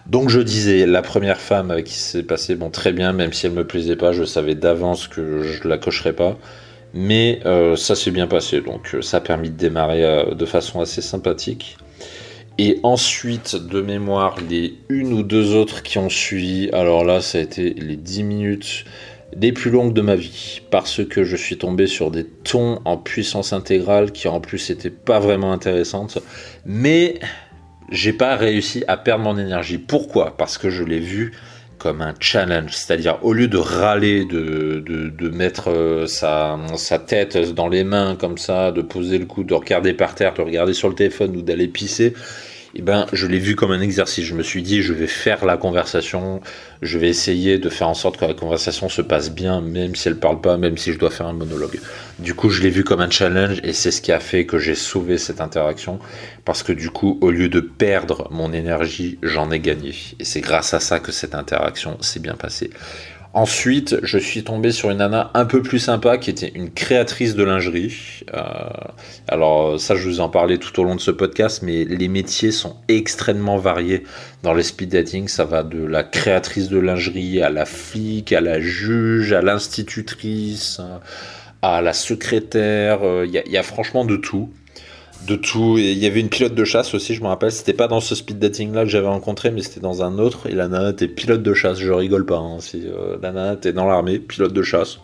Donc 0.07 0.29
je 0.29 0.41
disais, 0.41 0.87
la 0.87 1.03
première 1.03 1.41
femme 1.41 1.73
avec 1.73 1.87
qui 1.87 1.99
s'est 1.99 2.23
passé, 2.23 2.55
bon 2.55 2.71
très 2.71 2.93
bien, 2.93 3.13
même 3.13 3.33
si 3.33 3.47
elle 3.47 3.53
me 3.53 3.67
plaisait 3.67 3.97
pas, 3.97 4.13
je 4.13 4.23
savais 4.23 4.55
d'avance 4.55 5.09
que 5.09 5.43
je 5.43 5.67
la 5.67 5.77
cocherais 5.77 6.13
pas. 6.13 6.39
Mais 6.95 7.41
euh, 7.47 7.77
ça 7.77 7.95
s'est 7.95 8.11
bien 8.11 8.27
passé, 8.27 8.61
donc 8.61 8.95
euh, 8.95 9.03
ça 9.03 9.19
a 9.19 9.21
permis 9.21 9.51
de 9.51 9.57
démarrer 9.57 10.25
de 10.35 10.45
façon 10.45 10.81
assez 10.81 11.03
sympathique. 11.03 11.79
Et 12.63 12.79
ensuite, 12.83 13.57
de 13.57 13.81
mémoire, 13.81 14.37
les 14.51 14.75
une 14.91 15.15
ou 15.15 15.23
deux 15.23 15.55
autres 15.55 15.83
qui 15.83 15.97
ont 15.97 16.11
suivi, 16.11 16.69
alors 16.75 17.07
là, 17.07 17.23
ça 17.23 17.39
a 17.39 17.41
été 17.41 17.73
les 17.73 17.97
10 17.97 18.23
minutes 18.23 18.85
les 19.35 19.51
plus 19.51 19.71
longues 19.71 19.95
de 19.95 20.03
ma 20.03 20.15
vie, 20.15 20.61
parce 20.71 21.03
que 21.03 21.25
je 21.25 21.37
suis 21.37 21.57
tombé 21.57 21.87
sur 21.87 22.11
des 22.11 22.27
tons 22.27 22.83
en 22.85 22.99
puissance 22.99 23.55
intégrale 23.55 24.13
qui 24.13 24.29
en 24.29 24.41
plus 24.41 24.69
n'étaient 24.69 24.91
pas 24.91 25.21
vraiment 25.21 25.53
intéressantes. 25.53 26.19
Mais 26.67 27.19
j'ai 27.91 28.13
pas 28.13 28.37
réussi 28.37 28.85
à 28.89 28.99
perdre 28.99 29.25
mon 29.25 29.39
énergie. 29.39 29.79
Pourquoi? 29.79 30.37
Parce 30.37 30.59
que 30.59 30.69
je 30.69 30.85
l'ai 30.85 31.01
vu 31.01 31.33
comme 31.79 32.03
un 32.03 32.13
challenge, 32.21 32.73
c'est-à-dire 32.73 33.21
au 33.23 33.33
lieu 33.33 33.49
de 33.49 33.57
râler, 33.57 34.27
de, 34.27 34.85
de, 34.85 35.29
mettre 35.31 35.71
euh, 35.71 36.07
sa, 36.07 36.59
sa, 36.77 36.99
tête 36.99 37.39
dans 37.55 37.69
les 37.69 37.85
mains 37.85 38.17
comme 38.17 38.37
ça, 38.37 38.71
de 38.71 38.83
poser 38.83 39.17
le 39.17 39.25
cou, 39.25 39.45
de 39.45 39.55
regarder 39.55 39.95
par 39.95 40.15
terre, 40.15 40.35
de 40.35 40.43
regarder 40.43 40.75
sur 40.75 40.91
le 40.91 40.95
téléphone 40.95 41.35
ou 41.35 41.41
d'aller 41.41 41.69
pisser, 41.69 42.13
eh 42.75 42.83
ben, 42.83 43.07
je 43.13 43.27
l'ai 43.27 43.39
vu 43.39 43.57
comme 43.57 43.73
un 43.73 43.81
exercice. 43.81 44.25
Je 44.25 44.35
me 44.35 44.43
suis 44.43 44.63
dit, 44.63 44.83
je 44.83 44.93
vais 44.93 45.07
faire 45.07 45.45
la 45.45 45.57
conversation, 45.57 46.41
je 46.83 46.99
vais 46.99 47.09
essayer 47.09 47.59
de 47.59 47.69
faire 47.69 47.89
en 47.89 47.95
sorte 47.95 48.17
que 48.17 48.25
la 48.25 48.35
conversation 48.35 48.89
se 48.89 49.03
passe 49.03 49.31
bien, 49.31 49.61
même 49.61 49.97
si 49.97 50.09
elle 50.09 50.19
parle 50.19 50.41
pas, 50.41 50.57
même 50.57 50.79
si 50.79 50.93
je 50.93 50.99
dois 50.99 51.11
faire 51.11 51.27
un 51.27 51.33
monologue. 51.33 51.81
Du 52.21 52.35
coup, 52.35 52.51
je 52.51 52.63
l'ai 52.63 52.71
vu 52.71 52.85
comme 52.85 53.01
un 53.01 53.11
challenge 53.11 53.61
et 53.65 53.73
c'est 53.73 53.91
ce 53.91 54.01
qui 54.01 54.13
a 54.13 54.21
fait 54.21 54.47
que 54.47 54.59
j'ai 54.59 54.77
sauvé 54.77 55.19
cette 55.19 55.41
interaction 55.41 55.99
parce 56.45 56.63
que 56.63 56.73
du 56.73 56.91
coup, 56.91 57.19
au 57.21 57.31
lieu 57.31 57.49
de 57.49 57.61
perdre 57.61 58.29
mon 58.31 58.53
énergie, 58.53 59.19
j'en 59.23 59.51
ai 59.51 59.59
gagné. 59.59 59.95
Et 60.19 60.25
c'est 60.25 60.41
grâce 60.41 60.73
à 60.73 60.81
ça 60.81 61.01
que 61.01 61.13
cette 61.13 61.35
interaction 61.35 61.97
s'est 62.01 62.21
bien 62.21 62.35
passée. 62.35 62.71
Ensuite, 63.33 63.97
je 64.03 64.19
suis 64.19 64.43
tombé 64.43 64.73
sur 64.73 64.91
une 64.91 64.99
nana 64.99 65.31
un 65.35 65.45
peu 65.45 65.63
plus 65.63 65.79
sympa 65.79 66.19
qui 66.19 66.31
était 66.31 66.51
une 66.53 66.69
créatrice 66.69 67.37
de 67.37 67.45
lingerie. 67.45 68.25
Euh, 68.35 68.43
alors 69.29 69.79
ça, 69.79 69.95
je 69.95 70.09
vous 70.09 70.19
en 70.19 70.29
parlais 70.29 70.59
tout 70.59 70.81
au 70.81 70.85
long 70.85 70.97
de 70.97 71.01
ce 71.01 71.13
podcast, 71.13 71.63
mais 71.63 71.85
les 71.85 72.09
métiers 72.09 72.51
sont 72.51 72.75
extrêmement 72.89 73.57
variés 73.57 74.03
dans 74.43 74.53
les 74.53 74.65
speed 74.65 74.89
dating. 74.89 75.29
Ça 75.29 75.45
va 75.45 75.63
de 75.63 75.79
la 75.79 76.03
créatrice 76.03 76.69
de 76.69 76.79
lingerie 76.79 77.41
à 77.41 77.51
la 77.51 77.67
flic, 77.67 78.33
à 78.33 78.41
la 78.41 78.59
juge, 78.59 79.33
à 79.33 79.43
l'institutrice, 79.43 80.81
à 81.63 81.83
la 81.83 81.93
secrétaire. 81.93 83.05
Euh, 83.05 83.27
il 83.27 83.53
y, 83.53 83.57
a 83.57 83.63
franchement 83.63 84.05
de 84.05 84.17
tout 84.17 84.51
de 85.27 85.37
tout. 85.37 85.79
Et 85.79 85.93
il 85.93 85.99
y 85.99 86.07
avait 86.07 86.21
une 86.21 86.29
pilote 86.29 86.55
de 86.55 86.65
chasse 86.65 86.95
aussi, 86.95 87.15
je 87.15 87.23
me 87.23 87.29
rappelle. 87.29 87.53
C'était 87.53 87.73
pas 87.73 87.89
dans 87.89 88.01
ce 88.01 88.15
speed 88.15 88.39
dating 88.39 88.73
là 88.73 88.85
que 88.85 88.91
j'avais 88.91 89.09
rencontré, 89.09 89.51
mais 89.51 89.63
c'était 89.63 89.81
dans 89.81 90.03
un 90.03 90.19
autre. 90.19 90.49
Et 90.49 90.53
la 90.53 90.69
nana 90.69 90.91
était 90.91 91.09
pilote 91.09 91.43
de 91.43 91.55
chasse, 91.55 91.79
je 91.79 91.93
rigole 91.93 92.27
pas. 92.27 92.39
Hein. 92.39 92.59
Euh, 92.75 93.17
la 93.23 93.33
nana 93.33 93.55
était 93.55 93.73
dans 93.73 93.87
l'armée, 93.87 94.19
pilote 94.19 94.53
de 94.53 94.63
chasse. 94.63 94.99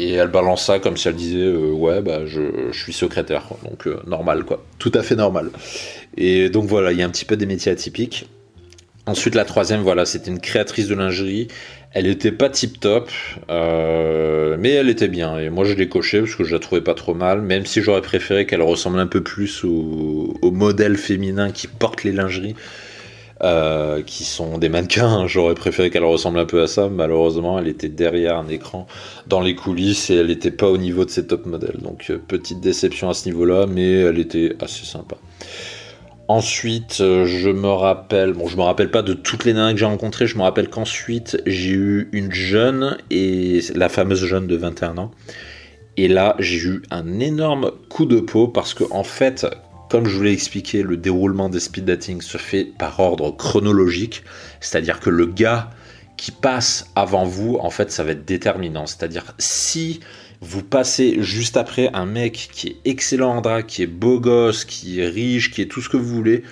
Et 0.00 0.12
elle 0.12 0.28
balance 0.28 0.64
ça 0.64 0.78
comme 0.78 0.96
si 0.96 1.08
elle 1.08 1.16
disait 1.16 1.38
euh, 1.38 1.72
Ouais, 1.72 2.00
bah 2.00 2.24
je, 2.26 2.70
suis 2.72 2.92
secrétaire. 2.92 3.48
Donc 3.64 3.86
euh, 3.86 4.00
normal, 4.06 4.44
quoi. 4.44 4.62
Tout 4.78 4.92
à 4.94 5.02
fait 5.02 5.16
normal. 5.16 5.50
Et 6.16 6.50
donc 6.50 6.66
voilà, 6.66 6.92
il 6.92 6.98
y 6.98 7.02
a 7.02 7.06
un 7.06 7.10
petit 7.10 7.24
peu 7.24 7.36
des 7.36 7.46
métiers 7.46 7.72
atypiques. 7.72 8.28
Ensuite, 9.06 9.34
la 9.34 9.46
troisième, 9.46 9.80
voilà, 9.80 10.04
c'était 10.04 10.30
une 10.30 10.38
créatrice 10.38 10.86
de 10.86 10.94
lingerie. 10.94 11.48
Elle 11.92 12.06
était 12.06 12.32
pas 12.32 12.50
tip 12.50 12.80
top, 12.80 13.10
euh, 13.48 14.56
mais 14.58 14.70
elle 14.70 14.90
était 14.90 15.08
bien. 15.08 15.38
Et 15.38 15.48
moi, 15.48 15.64
je 15.64 15.72
l'ai 15.72 15.88
coché 15.88 16.20
parce 16.20 16.34
que 16.34 16.44
je 16.44 16.52
la 16.52 16.58
trouvais 16.58 16.82
pas 16.82 16.94
trop 16.94 17.14
mal, 17.14 17.40
même 17.40 17.64
si 17.64 17.80
j'aurais 17.80 18.02
préféré 18.02 18.44
qu'elle 18.44 18.62
ressemble 18.62 18.98
un 18.98 19.06
peu 19.06 19.22
plus 19.22 19.64
au, 19.64 20.38
modèle 20.42 20.96
féminin 20.96 21.50
qui 21.50 21.66
porte 21.66 22.04
les 22.04 22.12
lingeries, 22.12 22.54
euh, 23.42 24.02
qui 24.02 24.24
sont 24.24 24.58
des 24.58 24.68
mannequins. 24.68 25.26
J'aurais 25.28 25.54
préféré 25.54 25.88
qu'elle 25.90 26.04
ressemble 26.04 26.38
un 26.40 26.44
peu 26.44 26.60
à 26.60 26.66
ça. 26.66 26.88
Malheureusement, 26.88 27.58
elle 27.58 27.68
était 27.68 27.88
derrière 27.88 28.36
un 28.36 28.48
écran 28.48 28.86
dans 29.26 29.40
les 29.40 29.54
coulisses 29.54 30.10
et 30.10 30.16
elle 30.16 30.26
n'était 30.26 30.50
pas 30.50 30.68
au 30.68 30.76
niveau 30.76 31.04
de 31.04 31.10
ses 31.10 31.26
top 31.26 31.46
modèles. 31.46 31.78
Donc, 31.80 32.06
euh, 32.10 32.18
petite 32.18 32.60
déception 32.60 33.08
à 33.08 33.14
ce 33.14 33.28
niveau-là, 33.28 33.66
mais 33.66 33.90
elle 34.00 34.18
était 34.18 34.56
assez 34.60 34.84
sympa. 34.84 35.16
Ensuite, 36.28 36.98
euh, 37.00 37.24
je 37.24 37.48
me 37.48 37.68
rappelle, 37.68 38.34
bon, 38.34 38.48
je 38.48 38.56
me 38.58 38.62
rappelle 38.62 38.90
pas 38.90 39.00
de 39.00 39.14
toutes 39.14 39.46
les 39.46 39.54
nanas 39.54 39.72
que 39.72 39.78
j'ai 39.78 39.86
rencontrées, 39.86 40.26
je 40.26 40.36
me 40.36 40.42
rappelle 40.42 40.68
qu'ensuite 40.68 41.42
j'ai 41.46 41.70
eu 41.70 42.10
une 42.12 42.32
jeune, 42.32 42.98
et 43.10 43.60
la 43.74 43.88
fameuse 43.88 44.26
jeune 44.26 44.46
de 44.46 44.54
21 44.54 44.98
ans. 44.98 45.10
Et 45.96 46.06
là, 46.06 46.36
j'ai 46.38 46.58
eu 46.68 46.82
un 46.90 47.18
énorme 47.18 47.72
coup 47.88 48.04
de 48.04 48.20
peau 48.20 48.46
parce 48.46 48.74
que, 48.74 48.84
en 48.90 49.04
fait, 49.04 49.46
comme 49.88 50.06
je 50.06 50.16
vous 50.16 50.22
l'ai 50.22 50.32
expliqué, 50.32 50.82
le 50.82 50.98
déroulement 50.98 51.48
des 51.48 51.60
speed 51.60 51.86
dating 51.86 52.20
se 52.20 52.36
fait 52.36 52.66
par 52.78 53.00
ordre 53.00 53.34
chronologique, 53.34 54.22
c'est-à-dire 54.60 55.00
que 55.00 55.08
le 55.08 55.24
gars 55.24 55.70
qui 56.18 56.30
passe 56.30 56.90
avant 56.94 57.24
vous, 57.24 57.56
en 57.60 57.70
fait, 57.70 57.90
ça 57.90 58.04
va 58.04 58.10
être 58.10 58.26
déterminant. 58.26 58.86
C'est-à-dire 58.86 59.34
si 59.38 60.00
vous 60.40 60.62
passez 60.62 61.16
juste 61.22 61.56
après 61.56 61.90
un 61.92 62.06
mec 62.06 62.50
qui 62.52 62.68
est 62.68 62.76
excellent 62.84 63.36
en 63.36 63.40
drague, 63.40 63.66
qui 63.66 63.82
est 63.82 63.86
beau 63.86 64.20
gosse, 64.20 64.64
qui 64.64 65.00
est 65.00 65.08
riche, 65.08 65.50
qui 65.50 65.62
est 65.62 65.66
tout 65.66 65.80
ce 65.80 65.88
que 65.88 65.96
vous 65.96 66.14
voulez, 66.14 66.42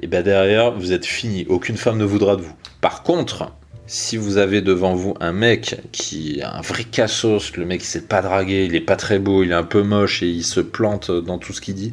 et 0.00 0.06
bien 0.06 0.22
derrière, 0.22 0.72
vous 0.72 0.92
êtes 0.92 1.06
fini. 1.06 1.46
Aucune 1.48 1.76
femme 1.76 1.98
ne 1.98 2.04
voudra 2.04 2.36
de 2.36 2.42
vous. 2.42 2.54
Par 2.80 3.02
contre, 3.02 3.52
si 3.86 4.16
vous 4.16 4.36
avez 4.36 4.60
devant 4.60 4.94
vous 4.94 5.14
un 5.20 5.32
mec 5.32 5.76
qui 5.92 6.38
est 6.38 6.42
un 6.42 6.60
vrai 6.60 6.84
cassos, 6.84 7.56
le 7.56 7.64
mec 7.64 7.82
il 7.82 7.86
sait 7.86 8.02
pas 8.02 8.22
draguer, 8.22 8.64
il 8.64 8.74
est 8.74 8.80
pas 8.80 8.96
très 8.96 9.18
beau, 9.18 9.42
il 9.42 9.50
est 9.50 9.54
un 9.54 9.64
peu 9.64 9.82
moche 9.82 10.22
et 10.22 10.28
il 10.28 10.44
se 10.44 10.60
plante 10.60 11.10
dans 11.10 11.38
tout 11.38 11.52
ce 11.52 11.60
qu'il 11.60 11.74
dit, 11.74 11.92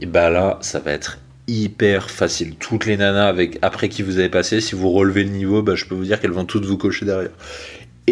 et 0.00 0.06
ben 0.06 0.30
là, 0.30 0.58
ça 0.60 0.80
va 0.80 0.92
être 0.92 1.18
hyper 1.46 2.10
facile. 2.10 2.54
Toutes 2.56 2.86
les 2.86 2.96
nanas 2.96 3.26
avec 3.26 3.58
après 3.62 3.88
qui 3.88 4.02
vous 4.02 4.18
avez 4.18 4.28
passé, 4.28 4.60
si 4.60 4.74
vous 4.74 4.90
relevez 4.90 5.24
le 5.24 5.30
niveau, 5.30 5.62
bah, 5.62 5.74
je 5.74 5.84
peux 5.84 5.94
vous 5.94 6.04
dire 6.04 6.20
qu'elles 6.20 6.30
vont 6.30 6.44
toutes 6.44 6.64
vous 6.64 6.76
cocher 6.76 7.06
derrière. 7.06 7.32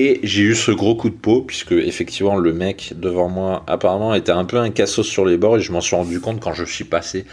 Et 0.01 0.21
j'ai 0.23 0.43
eu 0.43 0.55
ce 0.55 0.71
gros 0.71 0.95
coup 0.95 1.11
de 1.11 1.17
peau, 1.17 1.43
puisque 1.43 1.73
effectivement 1.73 2.37
le 2.37 2.53
mec 2.53 2.93
devant 2.95 3.29
moi 3.29 3.65
apparemment 3.67 4.15
était 4.15 4.31
un 4.31 4.45
peu 4.45 4.57
un 4.57 4.71
cassos 4.71 5.05
sur 5.05 5.27
les 5.27 5.37
bords, 5.37 5.57
et 5.57 5.61
je 5.61 5.73
m'en 5.73 5.81
suis 5.81 5.97
rendu 5.97 6.21
compte 6.21 6.39
quand 6.39 6.53
je 6.53 6.65
suis 6.65 6.85
passé 6.85 7.25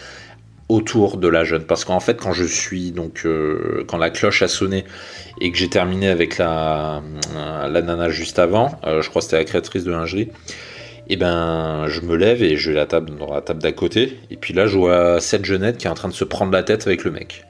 autour 0.68 1.18
de 1.18 1.28
la 1.28 1.44
jeune. 1.44 1.66
Parce 1.66 1.86
qu'en 1.86 2.00
fait, 2.00 2.18
quand 2.18 2.34
je 2.34 2.44
suis 2.44 2.92
donc 2.92 3.22
euh, 3.28 3.84
quand 3.88 4.00
la 4.00 4.10
cloche 4.10 4.42
a 4.42 4.48
sonné 4.48 4.84
et 5.42 5.52
que 5.52 5.60
j'ai 5.60 5.70
terminé 5.70 6.08
avec 6.08 6.40
la, 6.40 7.04
la 7.36 7.82
nana 7.84 8.10
juste 8.10 8.40
avant, 8.40 8.72
euh, 8.84 9.04
je 9.04 9.10
crois 9.12 9.20
que 9.20 9.26
c'était 9.26 9.38
la 9.38 9.46
créatrice 9.46 9.84
de 9.84 9.92
lingerie. 9.92 10.22
Et 11.08 11.14
eh 11.14 11.18
ben, 11.18 11.86
je 11.88 12.02
me 12.02 12.16
lève 12.16 12.42
et 12.42 12.58
je 12.58 12.72
vais 12.72 12.78
la 12.78 12.88
table 12.88 13.16
dans 13.16 13.32
la 13.32 13.42
table 13.42 13.62
d'à 13.62 13.74
côté. 13.74 14.18
Et 14.32 14.38
puis 14.38 14.56
là, 14.56 14.66
je 14.66 14.76
vois 14.76 15.22
cette 15.22 15.46
jeunette 15.46 15.78
qui 15.78 15.86
est 15.86 15.92
en 15.92 15.94
train 15.94 16.10
de 16.10 16.16
se 16.16 16.24
prendre 16.24 16.52
la 16.52 16.64
tête 16.64 16.88
avec 16.88 17.04
le 17.04 17.12
mec. 17.12 17.46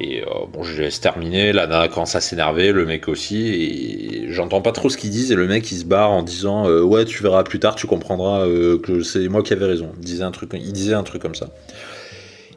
Et 0.00 0.22
euh, 0.22 0.26
bon, 0.52 0.62
je 0.62 0.80
laisse 0.80 1.00
terminer, 1.00 1.52
la 1.52 1.66
nana 1.66 1.88
commence 1.88 2.14
à 2.14 2.20
s'énerver, 2.20 2.70
le 2.70 2.86
mec 2.86 3.08
aussi, 3.08 3.48
et 3.48 4.32
j'entends 4.32 4.62
pas 4.62 4.70
trop 4.70 4.88
ce 4.88 4.96
qu'ils 4.96 5.10
disent, 5.10 5.32
et 5.32 5.34
le 5.34 5.48
mec 5.48 5.70
il 5.72 5.78
se 5.78 5.84
barre 5.84 6.10
en 6.10 6.22
disant 6.22 6.68
euh, 6.68 6.82
Ouais, 6.82 7.04
tu 7.04 7.20
verras 7.22 7.42
plus 7.42 7.58
tard, 7.58 7.74
tu 7.74 7.88
comprendras 7.88 8.46
euh, 8.46 8.78
que 8.78 9.02
c'est 9.02 9.28
moi 9.28 9.42
qui 9.42 9.52
avais 9.52 9.66
raison. 9.66 9.90
Disait, 9.98 10.22
un 10.22 10.30
truc, 10.30 10.50
il 10.54 10.72
disait 10.72 10.94
un 10.94 11.02
truc 11.02 11.20
comme 11.20 11.34
ça. 11.34 11.48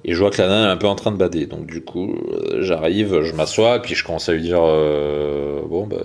Et 0.03 0.13
je 0.13 0.19
vois 0.19 0.31
que 0.31 0.41
la 0.41 0.47
nana 0.47 0.69
est 0.69 0.71
un 0.71 0.77
peu 0.77 0.87
en 0.87 0.95
train 0.95 1.11
de 1.11 1.17
bader, 1.17 1.45
donc 1.45 1.67
du 1.67 1.81
coup, 1.81 2.15
j'arrive, 2.59 3.21
je 3.21 3.33
m'assois, 3.33 3.79
puis 3.81 3.93
je 3.93 4.03
commence 4.03 4.29
à 4.29 4.33
lui 4.33 4.41
dire 4.41 4.61
Bon, 4.61 5.85
bah, 5.85 5.97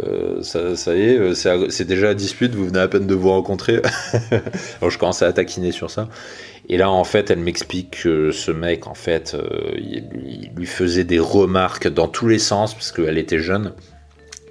ça, 0.43 0.77
ça 0.77 0.95
y 0.95 1.01
est, 1.01 1.35
c'est 1.35 1.85
déjà 1.87 2.09
la 2.09 2.15
dispute, 2.15 2.55
vous 2.55 2.67
venez 2.67 2.79
à 2.79 2.89
peine 2.89 3.07
de 3.07 3.15
vous 3.15 3.31
rencontrer. 3.31 3.81
Alors 4.81 4.91
je 4.91 4.99
commence 4.99 5.23
à 5.23 5.33
taquiner 5.33 5.73
sur 5.73 5.91
ça. 5.91 6.09
Et 6.69 6.77
là, 6.77 6.91
en 6.91 7.05
fait, 7.05 7.31
elle 7.31 7.39
m'explique 7.39 8.03
que 8.03 8.33
ce 8.33 8.51
mec, 8.51 8.87
en 8.87 8.95
fait, 8.95 9.35
euh, 9.35 9.73
il, 9.77 10.51
lui 10.57 10.67
faisait 10.67 11.05
des 11.05 11.21
remarques 11.21 11.89
dans 11.89 12.09
tous 12.09 12.27
les 12.27 12.39
sens, 12.39 12.75
parce 12.75 12.91
qu'elle 12.91 13.19
était 13.19 13.39
jeune. 13.39 13.73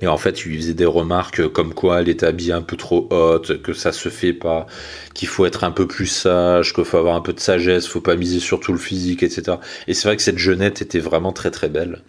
Et 0.01 0.07
en 0.07 0.17
fait, 0.17 0.45
il 0.45 0.51
lui 0.51 0.57
faisait 0.57 0.73
des 0.73 0.85
remarques 0.85 1.47
comme 1.49 1.73
quoi 1.73 2.01
elle 2.01 2.09
était 2.09 2.25
habillée 2.25 2.53
un 2.53 2.61
peu 2.61 2.75
trop 2.75 3.07
haute, 3.11 3.61
que 3.61 3.73
ça 3.73 3.91
se 3.91 4.09
fait 4.09 4.33
pas, 4.33 4.67
qu'il 5.13 5.27
faut 5.27 5.45
être 5.45 5.63
un 5.63 5.71
peu 5.71 5.87
plus 5.87 6.07
sage, 6.07 6.73
qu'il 6.73 6.83
faut 6.83 6.97
avoir 6.97 7.15
un 7.15 7.21
peu 7.21 7.33
de 7.33 7.39
sagesse, 7.39 7.87
faut 7.87 8.01
pas 8.01 8.15
miser 8.15 8.39
sur 8.39 8.59
tout 8.59 8.73
le 8.73 8.77
physique, 8.77 9.23
etc. 9.23 9.57
Et 9.87 9.93
c'est 9.93 10.07
vrai 10.07 10.17
que 10.17 10.23
cette 10.23 10.37
jeunette 10.37 10.81
était 10.81 10.99
vraiment 10.99 11.31
très 11.31 11.51
très 11.51 11.69
belle. 11.69 12.01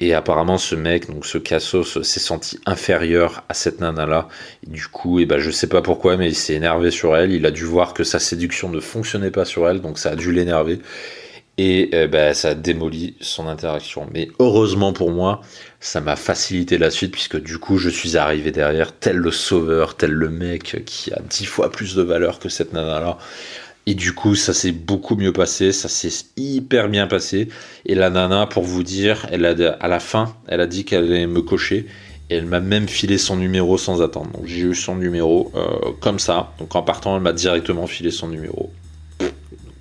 Et 0.00 0.14
apparemment, 0.14 0.58
ce 0.58 0.76
mec, 0.76 1.10
donc 1.10 1.26
ce 1.26 1.38
Cassos, 1.38 2.02
s'est 2.02 2.20
senti 2.20 2.60
inférieur 2.66 3.42
à 3.48 3.54
cette 3.54 3.80
nana-là. 3.80 4.28
Du 4.64 4.86
coup, 4.86 5.18
et 5.18 5.22
eh 5.22 5.26
ben, 5.26 5.38
je 5.40 5.50
sais 5.50 5.66
pas 5.66 5.82
pourquoi, 5.82 6.16
mais 6.16 6.28
il 6.28 6.36
s'est 6.36 6.54
énervé 6.54 6.92
sur 6.92 7.16
elle. 7.16 7.32
Il 7.32 7.44
a 7.46 7.50
dû 7.50 7.64
voir 7.64 7.94
que 7.94 8.04
sa 8.04 8.20
séduction 8.20 8.68
ne 8.68 8.78
fonctionnait 8.78 9.32
pas 9.32 9.44
sur 9.44 9.68
elle, 9.68 9.80
donc 9.80 9.98
ça 9.98 10.10
a 10.10 10.16
dû 10.16 10.30
l'énerver. 10.30 10.78
Et 11.60 11.90
eh 11.92 12.06
ben, 12.06 12.34
ça 12.34 12.50
a 12.50 12.54
démoli 12.54 13.16
son 13.20 13.48
interaction. 13.48 14.06
Mais 14.14 14.28
heureusement 14.38 14.92
pour 14.92 15.10
moi, 15.10 15.40
ça 15.80 16.00
m'a 16.00 16.14
facilité 16.14 16.78
la 16.78 16.90
suite, 16.90 17.10
puisque 17.10 17.42
du 17.42 17.58
coup, 17.58 17.78
je 17.78 17.88
suis 17.88 18.16
arrivé 18.16 18.52
derrière, 18.52 18.96
tel 18.96 19.16
le 19.16 19.32
sauveur, 19.32 19.96
tel 19.96 20.12
le 20.12 20.28
mec 20.28 20.84
qui 20.86 21.12
a 21.12 21.20
dix 21.28 21.46
fois 21.46 21.72
plus 21.72 21.96
de 21.96 22.02
valeur 22.02 22.38
que 22.38 22.48
cette 22.48 22.72
nana-là. 22.72 23.18
Et 23.86 23.94
du 23.94 24.12
coup, 24.14 24.36
ça 24.36 24.52
s'est 24.54 24.70
beaucoup 24.70 25.16
mieux 25.16 25.32
passé, 25.32 25.72
ça 25.72 25.88
s'est 25.88 26.26
hyper 26.36 26.88
bien 26.88 27.08
passé. 27.08 27.48
Et 27.86 27.96
la 27.96 28.10
nana, 28.10 28.46
pour 28.46 28.62
vous 28.62 28.84
dire, 28.84 29.26
elle 29.32 29.44
a, 29.44 29.76
à 29.80 29.88
la 29.88 29.98
fin, 29.98 30.36
elle 30.46 30.60
a 30.60 30.66
dit 30.66 30.84
qu'elle 30.84 31.04
allait 31.04 31.26
me 31.26 31.42
cocher. 31.42 31.86
Et 32.30 32.36
elle 32.36 32.46
m'a 32.46 32.60
même 32.60 32.86
filé 32.86 33.18
son 33.18 33.36
numéro 33.36 33.78
sans 33.78 34.00
attendre. 34.02 34.30
Donc 34.32 34.46
j'ai 34.46 34.60
eu 34.60 34.74
son 34.74 34.94
numéro 34.94 35.50
euh, 35.56 35.92
comme 36.00 36.18
ça. 36.18 36.52
Donc 36.60 36.76
en 36.76 36.82
partant, 36.82 37.16
elle 37.16 37.22
m'a 37.22 37.32
directement 37.32 37.86
filé 37.86 38.10
son 38.10 38.28
numéro. 38.28 38.70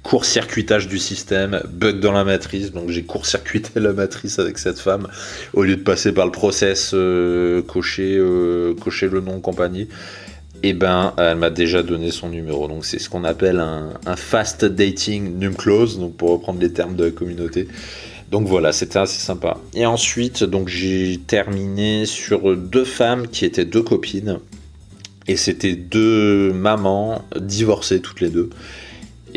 Court-circuitage 0.08 0.88
du 0.88 1.00
système, 1.00 1.62
bug 1.70 2.00
dans 2.00 2.13
la 2.13 2.24
matrice. 2.24 2.72
Donc 2.72 2.89
j'ai 2.91 3.04
court-circuité 3.04 3.82
la 3.82 3.91
matrice 3.91 4.39
avec 4.39 4.58
cette 4.58 4.80
femme. 4.80 5.10
Au 5.54 5.63
lieu 5.63 5.76
de 5.76 5.82
passer 5.82 6.13
par 6.13 6.26
le 6.26 6.32
process, 6.32 6.91
euh, 6.93 7.62
cocher, 7.62 8.15
euh, 8.15 8.74
le 9.02 9.20
nom, 9.20 9.41
compagnie 9.41 9.89
eh 10.63 10.72
ben, 10.72 11.13
elle 11.17 11.36
m'a 11.36 11.50
déjà 11.50 11.84
donné 11.84 12.10
son 12.10 12.30
numéro. 12.30 12.70
Donc, 12.70 12.86
c'est 12.86 13.00
ce 13.00 13.10
qu'on 13.10 13.26
appelle 13.26 13.60
un, 13.60 14.15
fast 14.15 14.63
dating 14.63 15.38
num 15.38 15.54
close, 15.54 16.00
donc 16.00 16.15
pour 16.15 16.30
reprendre 16.32 16.62
les 16.62 16.72
termes 16.72 16.96
de 16.96 17.04
la 17.04 17.12
communauté. 17.12 17.67
Donc 18.32 18.48
voilà, 18.48 18.72
c'était 18.72 19.00
assez 19.00 19.20
sympa. 19.20 19.58
Et 19.74 19.86
ensuite, 19.86 20.46
j'ai 20.67 21.20
terminé 21.28 22.06
sur 22.06 22.56
deux 22.56 22.86
femmes 22.86 23.28
qui 23.28 23.43
étaient 23.43 23.65
deux 23.65 23.84
copines. 23.84 24.39
Et 25.28 25.36
c'était 25.36 25.76
deux 25.76 26.54
mamans 26.54 27.26
divorcées 27.38 28.00
toutes 28.00 28.22
les 28.22 28.30
deux. 28.30 28.50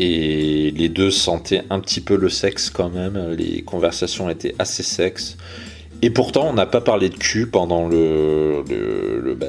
Et 0.03 0.71
les 0.75 0.89
deux 0.89 1.11
sentaient 1.11 1.61
un 1.69 1.79
petit 1.79 2.01
peu 2.01 2.15
le 2.15 2.27
sexe 2.27 2.71
quand 2.71 2.89
même. 2.89 3.35
Les 3.37 3.61
conversations 3.61 4.31
étaient 4.31 4.55
assez 4.57 4.81
sexes. 4.81 5.37
Et 6.01 6.09
pourtant, 6.09 6.49
on 6.49 6.53
n'a 6.53 6.65
pas 6.65 6.81
parlé 6.81 7.09
de 7.09 7.15
cul 7.15 7.45
pendant 7.45 7.87
le, 7.87 8.63
le, 8.67 9.35
bah, 9.35 9.45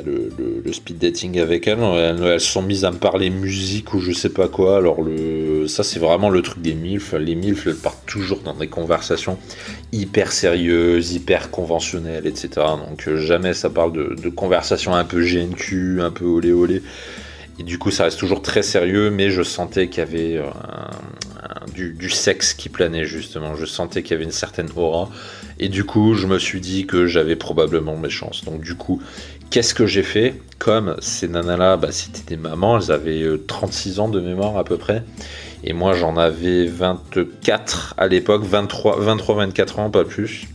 speed 0.71 0.99
dating 0.99 1.39
avec 1.41 1.67
elles. 1.67 1.79
elles. 1.81 2.39
se 2.39 2.53
sont 2.53 2.61
mises 2.61 2.85
à 2.85 2.91
me 2.91 2.99
parler 2.99 3.31
musique 3.31 3.95
ou 3.95 4.01
je 4.01 4.13
sais 4.13 4.29
pas 4.29 4.49
quoi. 4.49 4.77
Alors, 4.77 5.01
le, 5.01 5.67
ça 5.69 5.85
c'est 5.85 5.99
vraiment 5.99 6.29
le 6.29 6.43
truc 6.43 6.61
des 6.61 6.75
MILF. 6.75 7.15
Les 7.15 7.35
MILF 7.35 7.69
elles 7.69 7.77
partent 7.77 8.05
toujours 8.05 8.41
dans 8.41 8.53
des 8.53 8.69
conversations 8.69 9.39
hyper 9.93 10.33
sérieuses, 10.33 11.15
hyper 11.15 11.51
conventionnelles, 11.51 12.27
etc. 12.27 12.51
Donc 12.87 13.09
euh, 13.09 13.17
jamais 13.17 13.55
ça 13.55 13.71
parle 13.71 13.95
de, 13.95 14.15
de 14.23 14.29
conversations 14.29 14.95
un 14.95 15.05
peu 15.05 15.23
GNQ, 15.23 16.03
un 16.03 16.11
peu 16.11 16.27
olé 16.27 16.53
olé. 16.53 16.83
Du 17.65 17.79
coup, 17.79 17.91
ça 17.91 18.05
reste 18.05 18.19
toujours 18.19 18.43
très 18.43 18.63
sérieux, 18.63 19.11
mais 19.11 19.31
je 19.31 19.43
sentais 19.43 19.89
qu'il 19.89 19.99
y 19.99 20.07
avait 20.07 20.37
euh, 20.37 20.51
du, 21.75 22.11
sexe 22.11 22.55
qui 22.55 22.69
planait, 22.69 23.05
justement. 23.05 23.55
Je 23.55 23.67
sentais 23.67 24.03
qu'il 24.03 24.13
y 24.13 24.15
avait 24.15 24.25
une 24.25 24.33
certaine 24.33 24.69
aura. 24.77 25.09
Et 25.59 25.69
du 25.69 25.85
coup, 25.85 26.15
je 26.15 26.27
me 26.27 26.39
suis 26.39 26.61
dit 26.61 26.87
que 26.87 27.07
j'avais 27.07 27.37
probablement 27.37 27.97
mes 27.97 28.11
chances. 28.11 28.45
Donc, 28.45 28.63
du 28.63 28.75
coup, 28.75 29.01
qu'est-ce 29.51 29.75
que 29.75 29.87
j'ai 29.87 30.03
fait? 30.03 30.35
Comme 30.59 30.97
ces 31.01 31.29
nanas-là, 31.29 31.77
bah, 31.77 31.93
c'était 31.93 32.35
des 32.35 32.37
mamans, 32.37 32.79
elles 32.79 32.91
avaient 32.91 33.25
36 33.47 33.99
euh, 33.99 34.03
ans 34.03 34.09
de 34.09 34.21
mémoire 34.21 34.57
à 34.57 34.65
peu 34.65 34.77
près. 34.77 35.05
Et 35.65 35.73
moi, 35.73 35.95
j'en 35.95 36.17
avais 36.17 36.67
24 36.67 37.95
à 37.97 38.09
l'époque, 38.09 38.45
23-24 38.45 39.81
ans, 39.81 39.91
pas 39.91 40.05
plus. 40.05 40.49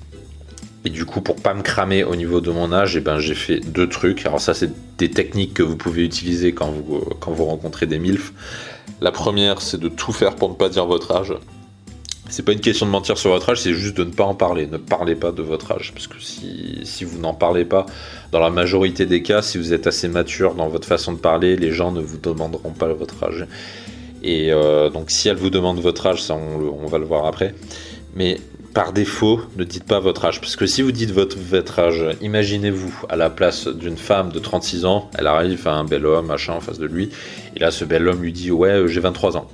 Et 0.87 0.89
du 0.89 1.03
coup, 1.03 1.19
pour 1.19 1.35
pas 1.35 1.53
me 1.53 1.63
cramer 1.63 2.05
au 2.05 2.15
niveau 2.15 2.39
de 2.39 2.49
mon 2.49 2.71
âge, 2.71 2.95
et 2.95 2.99
eh 2.99 3.01
ben, 3.01 3.19
j'ai 3.19 3.35
fait 3.35 3.59
deux 3.59 3.89
trucs. 3.89 4.25
Alors 4.25 4.39
ça, 4.39 4.53
c'est 4.53 4.71
des 4.97 5.11
techniques 5.11 5.53
que 5.53 5.61
vous 5.61 5.75
pouvez 5.75 6.05
utiliser 6.05 6.53
quand 6.53 6.71
vous, 6.71 7.01
quand 7.19 7.29
vous 7.29 7.43
rencontrez 7.43 7.87
des 7.87 7.99
MILF. 7.99 8.31
La 9.01 9.11
première, 9.11 9.59
c'est 9.59 9.81
de 9.81 9.89
tout 9.89 10.13
faire 10.13 10.37
pour 10.37 10.47
ne 10.47 10.53
pas 10.53 10.69
dire 10.69 10.85
votre 10.85 11.11
âge. 11.11 11.33
C'est 12.29 12.43
pas 12.43 12.53
une 12.53 12.61
question 12.61 12.85
de 12.85 12.91
mentir 12.91 13.17
sur 13.17 13.31
votre 13.31 13.49
âge, 13.49 13.59
c'est 13.59 13.73
juste 13.73 13.97
de 13.97 14.05
ne 14.05 14.11
pas 14.11 14.23
en 14.23 14.33
parler. 14.33 14.65
Ne 14.65 14.77
parlez 14.77 15.15
pas 15.15 15.33
de 15.33 15.41
votre 15.41 15.73
âge. 15.73 15.91
Parce 15.93 16.07
que 16.07 16.21
si, 16.21 16.79
si 16.85 17.03
vous 17.03 17.19
n'en 17.19 17.33
parlez 17.33 17.65
pas, 17.65 17.85
dans 18.31 18.39
la 18.39 18.49
majorité 18.49 19.05
des 19.05 19.21
cas, 19.21 19.41
si 19.41 19.57
vous 19.57 19.73
êtes 19.73 19.87
assez 19.87 20.07
mature 20.07 20.55
dans 20.55 20.69
votre 20.69 20.87
façon 20.87 21.11
de 21.11 21.17
parler, 21.17 21.57
les 21.57 21.73
gens 21.73 21.91
ne 21.91 21.99
vous 21.99 22.17
demanderont 22.17 22.71
pas 22.71 22.87
votre 22.93 23.25
âge. 23.25 23.45
Et 24.23 24.53
euh, 24.53 24.89
donc 24.89 25.11
si 25.11 25.27
elle 25.27 25.35
vous 25.35 25.49
demande 25.49 25.81
votre 25.81 26.07
âge, 26.07 26.23
ça 26.23 26.33
on 26.33 26.85
va 26.85 26.97
le 26.97 27.05
voir 27.05 27.25
après. 27.25 27.53
Mais 28.17 28.37
par 28.73 28.93
défaut, 28.93 29.41
ne 29.57 29.63
dites 29.63 29.83
pas 29.83 29.99
votre 29.99 30.25
âge. 30.25 30.41
Parce 30.41 30.55
que 30.55 30.65
si 30.65 30.81
vous 30.81 30.91
dites 30.91 31.11
votre, 31.11 31.79
âge, 31.79 32.03
imaginez-vous 32.21 33.05
à 33.09 33.15
la 33.15 33.29
place 33.29 33.67
d'une 33.67 33.95
femme 33.95 34.31
de 34.31 34.39
36 34.39 34.85
ans, 34.85 35.09
elle 35.17 35.27
arrive 35.27 35.67
à 35.67 35.73
un 35.73 35.83
bel 35.83 36.03
homme, 36.05 36.25
machin, 36.25 36.53
en 36.53 36.59
face 36.59 36.79
de 36.79 36.87
lui, 36.87 37.09
et 37.55 37.59
là, 37.59 37.69
ce 37.69 37.85
bel 37.85 38.07
homme 38.07 38.23
lui 38.23 38.33
dit 38.33 38.49
Ouais, 38.49 38.69
euh, 38.69 38.87
j'ai 38.87 39.01
23 39.01 39.37
ans. 39.37 39.47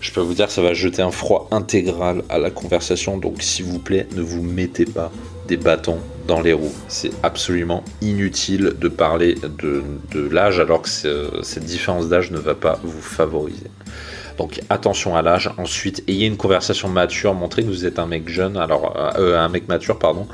Je 0.00 0.12
peux 0.12 0.20
vous 0.20 0.34
dire 0.34 0.50
ça 0.50 0.62
va 0.62 0.72
jeter 0.72 1.02
un 1.02 1.10
froid 1.10 1.48
intégral 1.50 2.22
à 2.28 2.38
la 2.38 2.50
conversation, 2.50 3.18
donc 3.18 3.42
s'il 3.42 3.66
vous 3.66 3.78
plaît, 3.78 4.06
ne 4.14 4.22
vous 4.22 4.42
mettez 4.42 4.84
pas 4.84 5.10
des 5.46 5.56
bâtons 5.56 5.98
dans 6.26 6.40
les 6.40 6.52
roues. 6.52 6.74
C'est 6.88 7.12
absolument 7.22 7.82
inutile 8.02 8.74
de 8.78 8.88
parler 8.88 9.36
de 9.58 10.28
l'âge 10.30 10.60
alors 10.60 10.82
que 10.82 10.88
cette 11.42 11.64
différence 11.64 12.08
d'âge 12.08 12.30
ne 12.30 12.38
va 12.38 12.54
pas 12.54 12.78
vous 12.82 13.00
favoriser. 13.00 13.70
Donc 14.38 14.60
attention 14.68 15.16
à 15.16 15.22
l'âge. 15.22 15.50
Ensuite, 15.58 16.04
ayez 16.08 16.26
une 16.26 16.36
conversation 16.36 16.88
mature, 16.88 17.34
montrez 17.34 17.62
que 17.62 17.68
vous 17.68 17.86
êtes 17.86 17.98
un 17.98 18.06
mec 18.06 18.28
jeune, 18.28 18.56
alors 18.56 18.94
euh, 18.96 19.10
euh, 19.18 19.38
un 19.38 19.48
mec 19.48 19.68
mature, 19.68 19.98
pardon. 19.98 20.26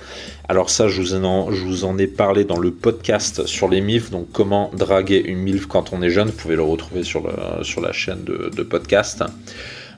Alors 0.49 0.71
ça, 0.71 0.89
je 0.89 1.01
vous, 1.01 1.15
en, 1.15 1.51
je 1.51 2.03
ai 2.03 2.07
parlé 2.07 2.45
dans 2.45 2.59
le 2.59 2.73
podcast 2.73 3.47
sur 3.47 3.69
les 3.69 3.81
MILF, 3.81 4.11
donc 4.11 4.27
comment 4.33 4.71
draguer 4.75 5.23
une 5.25 5.39
MILF 5.39 5.67
quand 5.67 5.93
on 5.93 6.03
est 6.03 6.11
jeune. 6.11 6.29
Vous 6.29 6.37
pouvez 6.37 6.57
le 6.57 6.63
retrouver 6.63 7.05
sur, 7.05 7.23
la 7.27 7.93
chaîne 7.93 8.25
de, 8.25 8.63
podcast. 8.63 9.25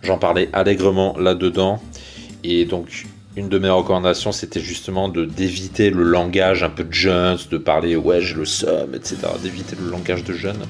J'en 0.02 0.18
parlais 0.18 0.48
allègrement 0.52 1.16
là-dedans. 1.18 1.80
Et 2.42 2.66
donc, 2.66 3.06
une 3.36 3.48
de 3.48 3.58
mes 3.58 3.70
recommandations, 3.70 4.32
c'était 4.32 4.60
justement 4.60 5.08
d'éviter 5.08 5.90
le 5.90 6.02
langage 6.02 6.62
un 6.62 6.70
peu 6.70 6.84
de 6.84 6.92
jeunes, 6.92 7.38
de 7.50 7.58
parler 7.58 7.96
ouais, 7.96 8.20
j'ai 8.20 8.34
le 8.34 8.44
somme, 8.44 8.94
etc. 8.94 9.16
D'éviter 9.42 9.76
le 9.82 9.90
langage 9.90 10.24
de 10.24 10.34
jeunes 10.34 10.62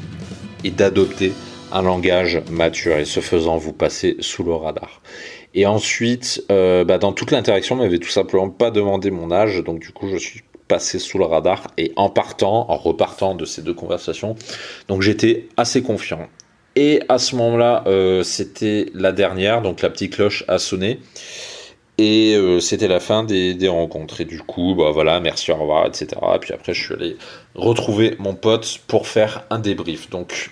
et 0.62 0.70
d'adopter 0.70 1.33
un 1.74 1.82
langage 1.82 2.40
mature 2.50 2.96
et 2.96 3.04
ce 3.04 3.20
faisant 3.20 3.58
vous 3.58 3.72
passez 3.72 4.16
sous 4.20 4.44
le 4.44 4.54
radar. 4.54 5.02
Et 5.52 5.66
ensuite, 5.66 6.42
euh, 6.50 6.84
bah, 6.84 6.98
dans 6.98 7.12
toute 7.12 7.30
l'interaction, 7.30 7.76
on 7.76 7.78
m'avait 7.78 7.98
tout 7.98 8.08
simplement 8.08 8.48
pas 8.48 8.70
demandé 8.70 9.10
mon 9.10 9.30
âge, 9.30 9.62
donc 9.62 9.80
du 9.80 9.90
coup 9.90 10.08
je 10.08 10.16
suis 10.16 10.42
passé 10.68 10.98
sous 10.98 11.18
le 11.18 11.24
radar 11.24 11.68
et 11.76 11.92
en 11.96 12.08
partant, 12.08 12.70
en 12.70 12.76
repartant 12.76 13.34
de 13.34 13.44
ces 13.44 13.60
deux 13.60 13.74
conversations, 13.74 14.34
donc 14.88 15.02
j'étais 15.02 15.48
assez 15.56 15.82
confiant. 15.82 16.28
Et 16.76 17.02
à 17.08 17.18
ce 17.18 17.37
moment-là, 17.37 17.84
euh, 17.87 18.22
c'était 18.22 18.87
la 18.94 19.12
dernière, 19.12 19.62
donc 19.62 19.82
la 19.82 19.90
petite 19.90 20.14
cloche 20.14 20.44
a 20.48 20.58
sonné. 20.58 21.00
Et 21.98 22.34
euh, 22.34 22.58
c'était 22.58 22.88
la 22.88 22.98
fin 22.98 23.22
des, 23.22 23.54
des, 23.54 23.68
rencontres. 23.68 24.20
Et 24.20 24.24
du 24.24 24.40
coup, 24.40 24.74
bah 24.76 24.90
voilà, 24.90 25.20
merci, 25.20 25.52
au 25.52 25.56
revoir, 25.56 25.87
etc. 25.87 26.08
Et 26.34 26.38
puis 26.40 26.52
après, 26.52 26.74
je 26.74 26.82
suis 26.82 26.94
allé 26.94 27.16
retrouver 27.54 28.16
mon 28.18 28.34
pote 28.34 28.80
pour 28.88 29.06
faire 29.06 29.44
un 29.50 29.60
débrief. 29.60 30.10
Donc, 30.10 30.50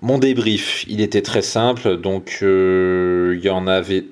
mon 0.00 0.18
débrief, 0.18 0.84
il 0.88 1.00
était 1.00 1.22
très 1.22 1.42
simple, 1.42 1.96
donc 1.96 2.38
euh, 2.42 3.36
il 3.36 3.44
y 3.44 3.50
en 3.50 3.66
avait 3.66 4.04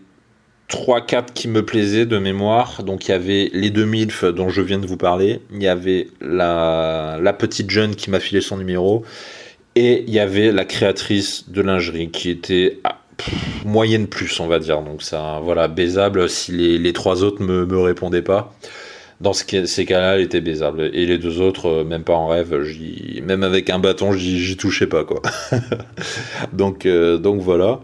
3-4 0.68 1.26
qui 1.32 1.48
me 1.48 1.64
plaisaient 1.64 2.06
de 2.06 2.18
mémoire. 2.18 2.82
Donc 2.82 3.06
il 3.06 3.12
y 3.12 3.14
avait 3.14 3.50
les 3.52 3.70
deux 3.70 3.84
MILF 3.84 4.24
dont 4.24 4.48
je 4.48 4.62
viens 4.62 4.78
de 4.78 4.86
vous 4.86 4.96
parler, 4.96 5.40
il 5.52 5.62
y 5.62 5.68
avait 5.68 6.08
la, 6.20 7.34
petite 7.38 7.70
jeune 7.70 7.94
qui 7.94 8.10
m'a 8.10 8.20
filé 8.20 8.40
son 8.40 8.56
numéro, 8.56 9.04
et 9.76 10.02
il 10.06 10.12
y 10.12 10.18
avait 10.18 10.50
la 10.50 10.64
créatrice 10.64 11.48
de 11.50 11.62
lingerie 11.62 12.10
qui 12.10 12.30
était 12.30 12.78
ah, 12.82 12.98
moyenne 13.64 14.08
plus, 14.08 14.40
on 14.40 14.48
va 14.48 14.58
dire. 14.58 14.82
Donc 14.82 15.02
ça, 15.02 15.40
voilà, 15.42 15.68
baisable 15.68 16.28
si 16.28 16.52
les, 16.52 16.78
les 16.78 16.92
trois 16.92 17.22
autres 17.22 17.42
me, 17.42 17.64
me 17.64 17.78
répondaient 17.78 18.22
pas 18.22 18.54
dans 19.20 19.32
ces 19.32 19.86
cas-là, 19.86 20.16
elle 20.16 20.22
était 20.22 20.40
baisable. 20.40 20.90
Et 20.92 21.06
les 21.06 21.18
deux 21.18 21.40
autres, 21.40 21.68
euh, 21.68 21.84
même 21.84 22.04
pas 22.04 22.14
en 22.14 22.28
rêve, 22.28 22.54
même 23.22 23.42
avec 23.42 23.70
un 23.70 23.78
bâton, 23.78 24.12
j'y 24.12 24.56
touchais 24.56 24.86
pas, 24.86 25.04
quoi. 25.04 25.22
donc, 26.52 26.84
euh, 26.84 27.16
donc 27.16 27.40
voilà. 27.40 27.80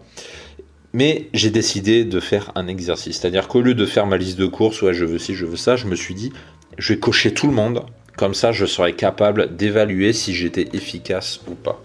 Mais 0.93 1.29
j'ai 1.33 1.49
décidé 1.49 2.05
de 2.05 2.19
faire 2.19 2.51
un 2.53 2.67
exercice. 2.67 3.19
C'est-à-dire 3.19 3.47
qu'au 3.47 3.61
lieu 3.61 3.73
de 3.73 3.85
faire 3.85 4.05
ma 4.05 4.17
liste 4.17 4.37
de 4.37 4.45
courses, 4.45 4.81
ouais, 4.83 4.93
je 4.93 5.05
veux 5.05 5.17
ci, 5.17 5.33
je 5.33 5.45
veux 5.45 5.55
ça, 5.55 5.75
je 5.75 5.87
me 5.87 5.95
suis 5.95 6.13
dit, 6.13 6.31
je 6.77 6.93
vais 6.93 6.99
cocher 6.99 7.33
tout 7.33 7.47
le 7.47 7.53
monde. 7.53 7.83
Comme 8.15 8.35
ça, 8.35 8.51
je 8.51 8.67
serai 8.67 8.93
capable 8.93 9.55
d'évaluer 9.55 10.13
si 10.13 10.35
j'étais 10.35 10.67
efficace 10.73 11.41
ou 11.47 11.55
pas. 11.55 11.81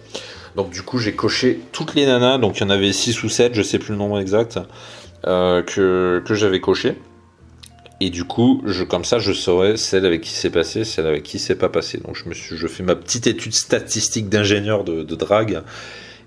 Donc 0.56 0.70
du 0.70 0.82
coup, 0.82 0.98
j'ai 0.98 1.12
coché 1.12 1.60
toutes 1.72 1.94
les 1.94 2.04
nanas. 2.04 2.36
Donc 2.36 2.58
il 2.58 2.64
y 2.64 2.66
en 2.66 2.70
avait 2.70 2.92
6 2.92 3.22
ou 3.22 3.30
7, 3.30 3.54
je 3.54 3.62
sais 3.62 3.78
plus 3.78 3.92
le 3.92 3.98
nombre 3.98 4.20
exact, 4.20 4.58
euh, 5.26 5.62
que, 5.62 6.22
que 6.26 6.34
j'avais 6.34 6.60
coché. 6.60 6.96
Et 8.00 8.10
du 8.10 8.24
coup, 8.24 8.62
comme 8.88 9.04
ça, 9.04 9.18
je 9.18 9.32
saurais 9.32 9.76
celle 9.76 10.06
avec 10.06 10.20
qui 10.20 10.30
c'est 10.30 10.50
passé, 10.50 10.84
celle 10.84 11.06
avec 11.06 11.24
qui 11.24 11.38
c'est 11.38 11.56
pas 11.56 11.68
passé. 11.68 11.98
Donc, 11.98 12.16
je 12.32 12.66
fais 12.68 12.84
ma 12.84 12.94
petite 12.94 13.26
étude 13.26 13.54
statistique 13.54 14.28
d'ingénieur 14.28 14.84
de, 14.84 15.02
de, 15.02 15.14
drague. 15.16 15.62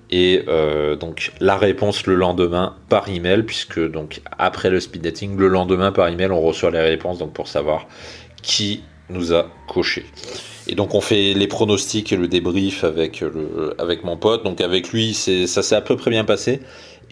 Et 0.10 0.44
euh, 0.50 0.98
donc, 0.98 1.32
la 1.40 1.56
réponse 1.56 2.06
le 2.06 2.16
lendemain 2.16 2.76
par 2.90 3.08
email, 3.08 3.44
puisque 3.44 3.80
donc 3.80 4.22
après 4.38 4.70
le 4.70 4.82
speed 4.82 5.02
dating, 5.02 5.38
le 5.38 5.48
lendemain 5.48 5.94
par 5.94 6.10
email, 6.10 6.32
on 6.32 6.42
reçoit 6.42 6.72
les 6.72 6.82
réponses 6.82 7.20
donc 7.20 7.32
pour 7.32 7.48
savoir 7.48 7.88
qui 8.42 8.84
nous 9.10 9.34
a 9.34 9.50
coché. 9.70 10.06
Et 10.68 10.76
donc, 10.76 10.94
on 10.94 11.02
fait 11.02 11.34
les 11.34 11.48
pronostics 11.48 12.12
et 12.12 12.18
le 12.18 12.28
débrief 12.28 12.84
avec, 12.84 13.24
avec 13.78 14.04
mon 14.04 14.18
pote. 14.18 14.44
Donc, 14.44 14.60
avec 14.60 14.90
lui, 14.92 15.14
ça 15.14 15.64
s'est 15.64 15.76
à 15.76 15.82
peu 15.82 15.96
près 15.96 16.12
bien 16.12 16.26
passé. 16.26 16.60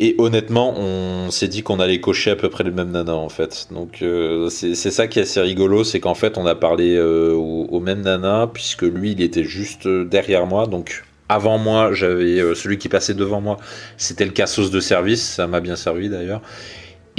Et 0.01 0.15
honnêtement, 0.17 0.73
on 0.77 1.29
s'est 1.29 1.49
dit 1.49 1.62
qu'on 1.62 1.81
allait 1.81 1.99
cocher 1.99 2.31
à 2.31 2.38
peu 2.38 2.49
près 2.49 2.63
le 2.63 2.71
même 2.71 2.91
nana 2.91 3.15
en 3.15 3.27
fait. 3.27 3.67
Donc 3.71 4.01
euh, 4.01 4.47
c'est 4.49 4.75
ça 4.75 5.07
qui 5.07 5.19
est 5.19 5.23
assez 5.23 5.41
rigolo, 5.41 5.83
c'est 5.83 5.99
qu'en 5.99 6.15
fait 6.15 6.38
on 6.38 6.45
a 6.45 6.55
parlé 6.55 6.95
euh, 6.95 7.33
au, 7.33 7.79
même 7.81 8.01
nana 8.01 8.49
puisque 8.51 8.83
lui 8.83 9.12
il 9.12 9.21
était 9.21 9.43
juste 9.43 9.88
euh, 9.88 10.05
derrière 10.05 10.45
moi. 10.45 10.67
Donc 10.67 11.03
avant 11.27 11.57
moi, 11.57 11.91
j'avais 11.93 12.55
celui 12.55 12.77
qui 12.77 12.88
passait 12.88 13.13
devant 13.13 13.41
moi, 13.41 13.57
c'était 13.97 14.25
le 14.25 14.31
cassos 14.31 14.71
de 14.71 14.79
service, 14.79 15.21
ça 15.21 15.47
m'a 15.47 15.59
bien 15.59 15.75
servi 15.75 16.07
d'ailleurs. 16.07 16.41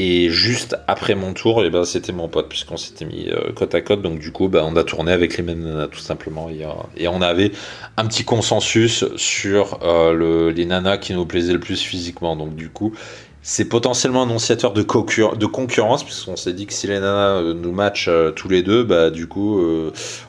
Et 0.02 0.30
juste 0.30 0.78
après 0.86 1.14
mon 1.14 1.34
tour, 1.34 1.62
eh 1.62 1.68
ben, 1.68 1.84
c'était 1.84 2.12
mon 2.12 2.26
pote, 2.26 2.48
puisqu'on 2.48 2.78
s'était 2.78 3.04
mis 3.04 3.28
euh, 3.28 3.52
côte 3.54 3.74
à 3.74 3.82
côte. 3.82 4.00
Donc, 4.00 4.18
du 4.18 4.32
coup, 4.32 4.48
ben, 4.48 4.64
on 4.66 4.74
a 4.76 4.82
tourné 4.82 5.12
avec 5.12 5.36
les 5.36 5.42
mêmes 5.42 5.62
nanas, 5.62 5.88
tout 5.88 6.00
simplement. 6.00 6.48
Et, 6.48 6.64
et 6.96 7.06
on 7.06 7.20
avait 7.20 7.52
un 7.98 8.06
petit 8.06 8.24
consensus 8.24 9.04
sur 9.16 9.78
euh, 9.82 10.14
le, 10.14 10.50
les 10.52 10.64
nanas 10.64 10.96
qui 10.96 11.12
nous 11.12 11.26
plaisaient 11.26 11.52
le 11.52 11.60
plus 11.60 11.82
physiquement. 11.82 12.34
Donc, 12.34 12.54
du 12.56 12.70
coup, 12.70 12.94
c'est 13.42 13.66
potentiellement 13.66 14.22
annonciateur 14.22 14.72
de, 14.72 14.80
de 14.80 15.46
concurrence, 15.46 16.02
puisqu'on 16.02 16.36
s'est 16.36 16.54
dit 16.54 16.64
que 16.64 16.72
si 16.72 16.86
les 16.86 16.98
nanas 16.98 17.42
euh, 17.42 17.52
nous 17.52 17.72
matchent 17.72 18.08
tous 18.36 18.48
les 18.48 18.62
deux, 18.62 18.84
bah, 18.84 19.10
du 19.10 19.26
coup, 19.26 19.60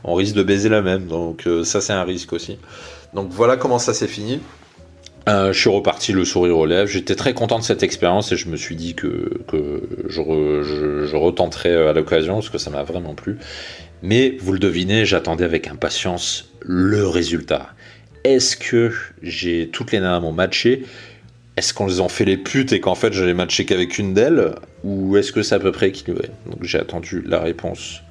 on 0.03 0.15
risque 0.15 0.35
de 0.35 0.43
baiser 0.43 0.67
la 0.67 0.81
même. 0.81 1.07
Donc, 1.07 1.47
ça, 1.63 1.79
c'est 1.79 1.93
un 1.93 2.03
risque 2.03 2.33
aussi. 2.33 2.57
Donc, 3.13 3.29
voilà 3.31 3.55
comment 3.55 3.79
ça 3.79 3.93
s'est 3.93 4.09
fini. 4.09 4.41
Euh, 5.29 5.53
je 5.53 5.59
suis 5.59 5.69
reparti 5.69 6.13
le 6.13 6.25
sourire 6.25 6.57
aux 6.57 6.65
lèvres. 6.65 6.87
J'étais 6.87 7.15
très 7.15 7.33
content 7.33 7.59
de 7.59 7.63
cette 7.63 7.83
expérience 7.83 8.31
et 8.31 8.37
je 8.37 8.49
me 8.49 8.55
suis 8.55 8.75
dit 8.75 8.95
que, 8.95 9.31
je, 10.09 10.21
je, 10.63 11.05
je, 11.05 11.15
retenterai 11.15 11.75
à 11.87 11.93
l'occasion 11.93 12.35
parce 12.35 12.49
que 12.49 12.57
ça 12.57 12.71
m'a 12.71 12.83
vraiment 12.83 13.13
plu. 13.13 13.37
Mais 14.01 14.35
vous 14.39 14.53
le 14.53 14.59
devinez, 14.59 15.05
j'attendais 15.05 15.43
avec 15.43 15.67
impatience 15.67 16.49
le 16.61 17.07
résultat. 17.07 17.69
Est-ce 18.23 18.57
que 18.57 18.91
j'ai 19.21 19.69
toutes 19.69 19.91
les 19.91 19.99
nanas 19.99 20.21
m'ont 20.21 20.31
matché? 20.31 20.85
Est-ce 21.55 21.73
qu'on 21.73 21.85
les 21.85 21.99
a 21.99 22.07
fait 22.07 22.25
les 22.25 22.37
putes 22.37 22.73
et 22.73 22.79
qu'en 22.79 22.95
fait 22.95 23.13
j'allais 23.13 23.33
matcher 23.33 23.65
qu'avec 23.65 23.99
une 23.99 24.13
d'elles? 24.15 24.55
Ou 24.83 25.17
est-ce 25.17 25.31
que 25.31 25.43
c'est 25.43 25.55
à 25.55 25.59
peu 25.59 25.71
près 25.71 25.89
équilibré? 25.89 26.29
Donc 26.47 26.63
j'ai 26.63 26.79
attendu 26.79 27.23
la 27.27 27.39
réponse 27.39 28.01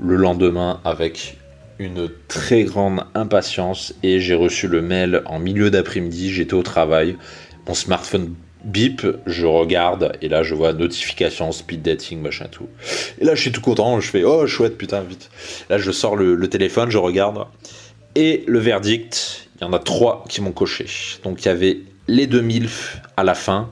le 0.00 0.16
lendemain 0.16 0.80
avec 0.84 1.36
une 1.78 2.10
très 2.28 2.64
grande 2.64 3.04
impatience 3.14 3.94
et 4.02 4.20
j'ai 4.20 4.34
reçu 4.34 4.68
le 4.68 4.82
mail 4.82 5.22
en 5.26 5.38
milieu 5.38 5.70
d'après-midi, 5.70 6.32
j'étais 6.32 6.54
au 6.54 6.62
travail, 6.62 7.16
mon 7.66 7.74
smartphone 7.74 8.34
bip, 8.64 9.06
je 9.26 9.46
regarde, 9.46 10.12
et 10.20 10.28
là 10.28 10.42
je 10.42 10.54
vois 10.54 10.72
notification, 10.72 11.52
speed 11.52 11.82
dating, 11.82 12.20
machin 12.20 12.46
tout. 12.50 12.68
Et 13.20 13.24
là 13.24 13.34
je 13.34 13.40
suis 13.40 13.52
tout 13.52 13.60
content, 13.60 14.00
je 14.00 14.10
fais 14.10 14.24
oh 14.24 14.46
chouette, 14.46 14.76
putain, 14.76 15.02
vite. 15.02 15.30
Là 15.70 15.78
je 15.78 15.90
sors 15.92 16.16
le, 16.16 16.34
le 16.34 16.48
téléphone, 16.48 16.90
je 16.90 16.98
regarde, 16.98 17.46
et 18.14 18.44
le 18.46 18.58
verdict, 18.58 19.48
il 19.56 19.64
y 19.64 19.66
en 19.66 19.72
a 19.72 19.78
trois 19.78 20.24
qui 20.28 20.40
m'ont 20.40 20.52
coché. 20.52 20.86
Donc 21.22 21.44
il 21.44 21.46
y 21.46 21.50
avait 21.50 21.78
les 22.08 22.26
2000 22.26 22.68
à 23.16 23.22
la 23.22 23.34
fin, 23.34 23.70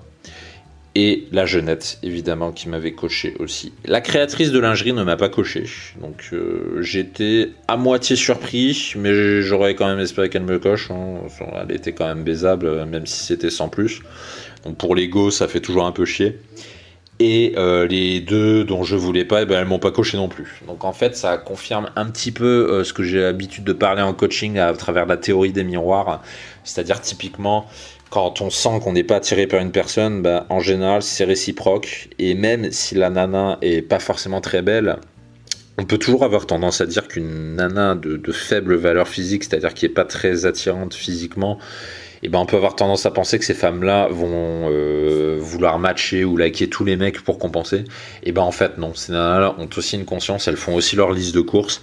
et 0.97 1.29
la 1.31 1.45
jeunette 1.45 1.99
évidemment 2.03 2.53
qui 2.53 2.71
m'avait 2.71 2.93
coché 2.93 3.37
aussi. 3.39 3.75
La 3.85 4.01
créatrice 4.01 4.51
de 4.51 4.59
lingerie 4.59 4.95
ne 4.95 5.03
m'a 5.03 5.17
pas 5.17 5.29
coché, 5.29 5.65
donc 6.01 6.31
euh, 6.33 6.81
j'étais 6.81 7.51
à 7.69 7.77
moitié 7.77 8.17
surpris, 8.17 8.95
mais 8.97 9.43
j'aurais 9.43 9.75
quand 9.75 9.87
même 9.87 9.99
espéré 9.99 10.31
qu'elle 10.31 10.45
me 10.45 10.59
coche. 10.59 10.91
Hein. 10.91 11.19
Elle 11.61 11.77
était 11.77 11.93
quand 11.93 12.07
même 12.07 12.25
baisable, 12.25 12.87
même 12.87 13.05
si 13.05 13.27
c'était 13.27 13.51
sans 13.51 13.69
plus. 13.69 14.01
Donc 14.65 14.79
pour 14.79 14.95
l'ego, 14.95 15.31
ça 15.31 15.49
fait 15.49 15.61
toujours 15.61 15.85
un 15.85 15.93
peu 15.93 16.07
chier. 16.07 16.39
Et 17.19 17.53
euh, 17.57 17.87
les 17.87 18.21
deux 18.21 18.65
dont 18.65 18.83
je 18.83 18.97
voulais 18.97 19.25
pas, 19.27 19.43
eh 19.43 19.45
ben, 19.45 19.59
elles 19.61 19.67
m'ont 19.67 19.79
pas 19.79 19.91
coché 19.91 20.17
non 20.17 20.29
plus. 20.29 20.63
Donc 20.67 20.85
en 20.85 20.93
fait, 20.93 21.15
ça 21.15 21.37
confirme 21.37 21.91
un 21.97 22.07
petit 22.07 22.33
peu 22.33 22.69
euh, 22.71 22.85
ce 22.85 22.95
que 22.95 23.03
j'ai 23.03 23.21
l'habitude 23.21 23.65
de 23.65 23.73
parler 23.75 24.03
en 24.03 24.15
coaching 24.15 24.59
à 24.59 24.73
travers 24.73 25.05
la 25.05 25.19
théorie 25.19 25.53
des 25.53 25.65
miroirs. 25.65 26.23
C'est-à-dire 26.65 27.01
typiquement, 27.01 27.67
quand 28.17 28.41
on 28.41 28.49
sent 28.49 28.81
qu'on 28.83 28.95
n'est 28.95 29.05
pas 29.05 29.17
attiré 29.17 29.47
par 29.47 29.61
une 29.61 29.73
personne, 29.73 30.23
bah, 30.23 30.47
en 30.49 30.61
général, 30.61 31.03
c'est 31.03 31.25
réciproque. 31.25 32.09
Et 32.19 32.33
même 32.33 32.73
si 32.73 32.95
la 32.95 33.11
nana 33.11 33.59
est 33.61 33.83
pas 33.83 33.99
forcément 33.99 34.41
très 34.41 34.63
belle, 34.63 34.97
on 35.77 35.85
peut 35.85 35.99
toujours 35.99 36.25
avoir 36.25 36.47
tendance 36.47 36.81
à 36.81 36.87
dire 36.87 37.09
qu'une 37.09 37.57
nana 37.57 37.95
de, 37.95 38.33
faible 38.33 38.77
valeur 38.77 39.07
physique, 39.07 39.45
c'est-à-dire 39.45 39.75
qui 39.75 39.85
est 39.85 39.91
pas 39.91 40.07
très 40.07 40.47
attirante 40.47 40.95
physiquement, 40.95 41.59
et 41.59 42.19
eh 42.23 42.29
ben 42.31 42.39
on 42.39 42.47
peut 42.47 42.57
avoir 42.57 42.75
tendance 42.75 43.05
à 43.05 43.11
penser 43.11 43.39
que 43.39 43.45
ces 43.45 43.53
femmes-là 43.53 44.09
vont 44.11 44.71
euh, 44.71 45.37
vouloir 45.39 45.79
matcher 45.79 46.25
ou 46.25 46.39
liker 46.39 46.71
tous 46.71 46.87
les 46.87 46.97
mecs 46.97 47.21
pour 47.21 47.39
compenser. 47.39 47.85
Et 48.23 48.33
ben 48.33 48.41
en 48.41 48.51
fait 48.51 48.79
non, 48.79 48.95
ces 48.95 49.13
nanas-là 49.13 49.55
ont 49.59 49.69
aussi 49.77 49.97
une 49.97 50.07
conscience, 50.07 50.49
elles 50.49 50.57
font 50.57 50.75
aussi 50.75 50.97
leur 50.97 51.13
liste 51.13 51.35
de 51.35 51.43
courses 51.43 51.83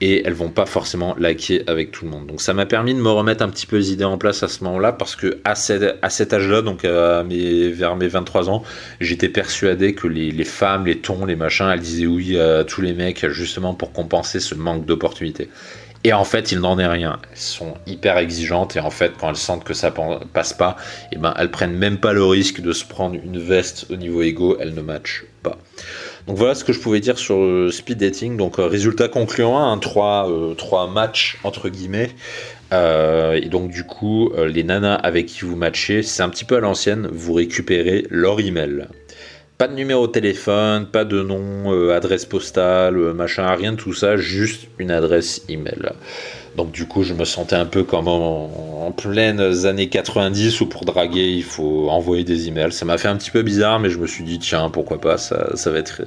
et 0.00 0.26
elles 0.26 0.34
vont 0.34 0.48
pas 0.48 0.66
forcément 0.66 1.14
liker 1.18 1.62
avec 1.66 1.90
tout 1.90 2.04
le 2.04 2.10
monde. 2.10 2.26
Donc 2.26 2.40
ça 2.40 2.54
m'a 2.54 2.66
permis 2.66 2.94
de 2.94 3.00
me 3.00 3.10
remettre 3.10 3.42
un 3.42 3.48
petit 3.48 3.66
peu 3.66 3.76
les 3.76 3.92
idées 3.92 4.04
en 4.04 4.18
place 4.18 4.42
à 4.42 4.48
ce 4.48 4.64
moment-là 4.64 4.92
parce 4.92 5.16
que 5.16 5.38
à, 5.44 5.54
cet 5.54 6.32
âge-là, 6.32 6.62
donc 6.62 6.84
vers 6.84 7.96
mes 7.96 8.08
23 8.08 8.50
ans, 8.50 8.62
j'étais 9.00 9.28
persuadé 9.28 9.94
que 9.94 10.06
les, 10.06 10.44
femmes, 10.44 10.86
les 10.86 10.98
tons, 10.98 11.24
les 11.24 11.36
machins, 11.36 11.68
elles 11.72 11.80
disaient 11.80 12.06
oui 12.06 12.38
à 12.38 12.64
tous 12.64 12.80
les 12.80 12.94
mecs 12.94 13.28
justement 13.28 13.74
pour 13.74 13.92
compenser 13.92 14.40
ce 14.40 14.54
manque 14.54 14.86
d'opportunités. 14.86 15.48
Et 16.02 16.14
en 16.14 16.24
fait, 16.24 16.50
il 16.50 16.60
n'en 16.60 16.78
est 16.78 16.86
rien. 16.86 17.20
Elles 17.30 17.36
sont 17.36 17.74
hyper 17.86 18.16
exigeantes 18.16 18.76
et 18.76 18.80
en 18.80 18.90
fait, 18.90 19.12
quand 19.18 19.28
elles 19.28 19.36
sentent 19.36 19.64
que 19.64 19.74
ça 19.74 19.92
passe 20.32 20.54
pas, 20.54 20.76
et 21.12 21.16
eh 21.16 21.18
ben, 21.18 21.34
elles 21.38 21.50
prennent 21.50 21.76
même 21.76 21.98
pas 21.98 22.14
le 22.14 22.24
risque 22.24 22.60
de 22.60 22.72
se 22.72 22.86
prendre 22.86 23.16
une 23.16 23.38
veste 23.38 23.86
au 23.90 23.96
niveau 23.96 24.22
ego, 24.22 24.56
elles 24.60 24.74
ne 24.74 24.80
matchent 24.80 25.24
pas. 25.42 25.58
Donc 26.26 26.36
voilà 26.36 26.54
ce 26.54 26.64
que 26.64 26.72
je 26.72 26.80
pouvais 26.80 27.00
dire 27.00 27.18
sur 27.18 27.36
euh, 27.36 27.70
speed 27.70 27.98
dating. 27.98 28.36
Donc 28.36 28.58
euh, 28.58 28.66
résultat 28.66 29.08
concluant, 29.08 29.58
hein, 29.58 29.78
3, 29.78 30.30
euh, 30.30 30.86
matchs 30.92 31.38
entre 31.44 31.68
guillemets. 31.68 32.10
et 32.72 33.48
donc 33.48 33.70
du 33.70 33.84
coup, 33.84 34.32
les 34.36 34.62
nanas 34.62 34.94
avec 34.94 35.26
qui 35.26 35.44
vous 35.44 35.56
matchez, 35.56 36.02
c'est 36.02 36.22
un 36.22 36.28
petit 36.28 36.44
peu 36.44 36.56
à 36.56 36.60
l'ancienne, 36.60 37.08
vous 37.12 37.32
récupérez 37.32 38.06
leur 38.10 38.40
email. 38.40 38.86
Pas 39.58 39.68
de 39.68 39.74
numéro 39.74 40.06
de 40.06 40.12
téléphone, 40.12 40.86
pas 40.86 41.04
de 41.04 41.20
nom, 41.20 41.90
adresse 41.90 42.24
postale, 42.24 42.94
machin, 43.12 43.52
rien 43.54 43.72
de 43.72 43.76
tout 43.76 43.92
ça, 43.92 44.16
juste 44.16 44.68
une 44.78 44.90
adresse 44.90 45.42
email. 45.48 45.90
Donc 46.56 46.72
du 46.72 46.86
coup, 46.86 47.02
je 47.02 47.14
me 47.14 47.24
sentais 47.24 47.56
un 47.56 47.66
peu 47.66 47.84
comme 47.84 48.08
en, 48.08 48.92
pleines 48.96 49.66
années 49.66 49.88
90 49.88 50.60
où 50.62 50.66
pour 50.66 50.84
draguer, 50.84 51.28
il 51.28 51.44
faut 51.44 51.88
envoyer 51.90 52.24
des 52.24 52.48
emails. 52.48 52.72
Ça 52.72 52.84
m'a 52.84 52.98
fait 52.98 53.08
un 53.08 53.16
petit 53.16 53.30
peu 53.30 53.42
bizarre, 53.42 53.78
mais 53.78 53.88
je 53.88 53.98
me 53.98 54.06
suis 54.06 54.24
dit, 54.24 54.40
tiens, 54.40 54.68
pourquoi 54.68 55.00
pas, 55.00 55.16
ça, 55.16 55.46
va, 55.66 55.78
être, 55.78 56.02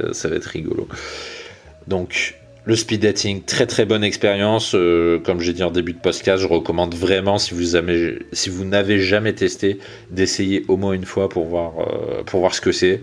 rigolo. 0.47 0.89
Donc, 1.88 2.36
le 2.65 2.75
speed 2.75 3.01
dating, 3.01 3.41
très 3.41 3.65
très 3.65 3.86
bonne 3.86 4.03
expérience. 4.03 4.75
Euh, 4.75 5.17
comme 5.19 5.39
j'ai 5.39 5.53
dit 5.53 5.63
en 5.63 5.71
début 5.71 5.93
de 5.93 5.99
podcast, 5.99 6.43
je 6.43 6.47
recommande 6.47 6.93
vraiment, 6.93 7.38
si 7.38 7.53
vous, 7.53 8.65
n'avez 8.65 8.99
jamais 8.99 9.34
testé, 9.34 9.79
d'essayer 10.12 10.65
au 10.67 10.75
moins 10.75 10.91
une 10.91 11.06
fois 11.06 11.29
pour 11.29 11.45
voir, 11.45 11.73
euh, 11.79 12.49
ce 12.51 12.62
que 12.62 12.73
c'est. 12.73 13.01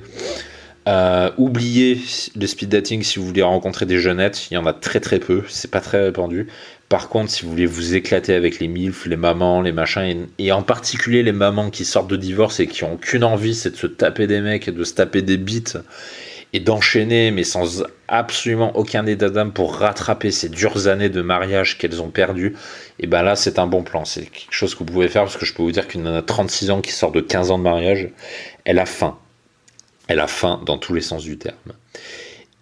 Euh, 0.88 1.30
oubliez 1.36 1.98
le 2.36 2.46
speed 2.46 2.68
dating 2.70 3.02
si 3.02 3.18
vous 3.18 3.26
voulez 3.26 3.42
rencontrer 3.42 3.86
des 3.86 3.98
jeunettes, 3.98 4.50
il 4.50 4.54
y 4.54 4.56
en 4.56 4.66
a 4.66 4.72
très 4.72 4.98
très 4.98 5.18
peu, 5.18 5.44
c'est 5.48 5.70
pas 5.70 5.80
très 5.80 6.02
répandu. 6.04 6.48
Par 6.90 7.08
contre, 7.08 7.30
si 7.30 7.44
vous 7.44 7.50
voulez 7.50 7.66
vous 7.66 7.94
éclater 7.94 8.34
avec 8.34 8.58
les 8.58 8.66
milfs, 8.66 9.06
les 9.06 9.16
mamans, 9.16 9.62
les 9.62 9.70
machins, 9.70 10.26
et, 10.38 10.50
en 10.50 10.62
particulier 10.62 11.22
les 11.22 11.30
mamans 11.30 11.70
qui 11.70 11.84
sortent 11.84 12.10
de 12.10 12.16
divorce 12.16 12.58
et 12.58 12.66
qui 12.66 12.82
ont 12.82 12.96
qu'une 12.96 13.22
envie, 13.22 13.54
c'est 13.54 13.70
de 13.70 13.76
se 13.76 13.86
taper 13.86 14.26
des 14.26 14.40
mecs 14.40 14.66
et 14.66 14.72
de 14.72 14.82
se 14.82 14.94
taper 14.94 15.22
des 15.22 15.36
bites 15.36 15.78
et 16.52 16.58
d'enchaîner, 16.58 17.30
mais 17.30 17.44
sans 17.44 17.84
absolument 18.08 18.76
aucun 18.76 19.06
état 19.06 19.30
d'âme 19.30 19.52
pour 19.52 19.76
rattraper 19.76 20.32
ces 20.32 20.48
dures 20.48 20.88
années 20.88 21.10
de 21.10 21.22
mariage 21.22 21.78
qu'elles 21.78 22.02
ont 22.02 22.10
perdues, 22.10 22.56
et 22.98 23.06
ben 23.06 23.22
là, 23.22 23.36
c'est 23.36 23.60
un 23.60 23.68
bon 23.68 23.84
plan. 23.84 24.04
C'est 24.04 24.22
quelque 24.22 24.52
chose 24.52 24.74
que 24.74 24.80
vous 24.80 24.86
pouvez 24.86 25.06
faire 25.06 25.22
parce 25.22 25.36
que 25.36 25.46
je 25.46 25.54
peux 25.54 25.62
vous 25.62 25.70
dire 25.70 25.86
qu'une 25.86 26.02
nana 26.02 26.18
a 26.18 26.22
36 26.22 26.72
ans 26.72 26.80
qui 26.80 26.90
sort 26.90 27.12
de 27.12 27.20
15 27.20 27.52
ans 27.52 27.58
de 27.58 27.62
mariage, 27.62 28.08
elle 28.64 28.80
a 28.80 28.86
faim. 28.86 29.16
Elle 30.08 30.18
a 30.18 30.26
faim 30.26 30.60
dans 30.66 30.76
tous 30.76 30.92
les 30.92 31.02
sens 31.02 31.22
du 31.22 31.38
terme. 31.38 31.54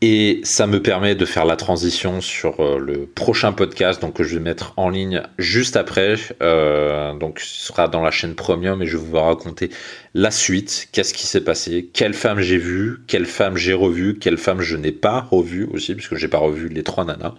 Et 0.01 0.41
ça 0.45 0.69
me 0.69 0.81
permet 0.81 1.17
de 1.17 1.25
faire 1.25 1.45
la 1.45 1.57
transition 1.57 2.21
sur 2.21 2.61
euh, 2.61 2.79
le 2.79 3.07
prochain 3.07 3.53
podcast 3.53 4.01
donc, 4.01 4.15
que 4.15 4.23
je 4.23 4.35
vais 4.35 4.41
mettre 4.41 4.73
en 4.77 4.91
ligne 4.91 5.23
juste 5.39 5.77
après. 5.77 6.15
Euh, 6.41 7.15
donc 7.15 7.41
ce 7.41 7.67
sera 7.67 7.89
dans 7.89 8.01
la 8.01 8.13
chaîne 8.13 8.37
Premium 8.37 8.81
et 8.81 8.87
je 8.87 8.97
vais 8.97 9.03
vous 9.03 9.17
raconter 9.17 9.71
la 10.15 10.31
suite. 10.31 10.89
Qu'est-ce 10.93 11.13
qui 11.13 11.27
s'est 11.27 11.43
passé? 11.43 11.89
Quelle 11.93 12.15
femme 12.15 12.41
j'ai 12.41 12.59
vue? 12.59 12.99
Quelle 13.09 13.27
femme 13.27 13.57
j'ai 13.57 13.75
revue? 13.75 14.17
Quelle 14.21 14.39
femme 14.39 14.61
je 14.61 14.77
n'ai 14.77 14.93
pas 14.93 15.27
revue 15.33 15.69
aussi, 15.73 15.97
puisque 15.97 16.15
j'ai 16.15 16.29
pas 16.29 16.39
revu 16.39 16.69
les 16.69 16.85
trois 16.85 17.05
nanas. 17.05 17.35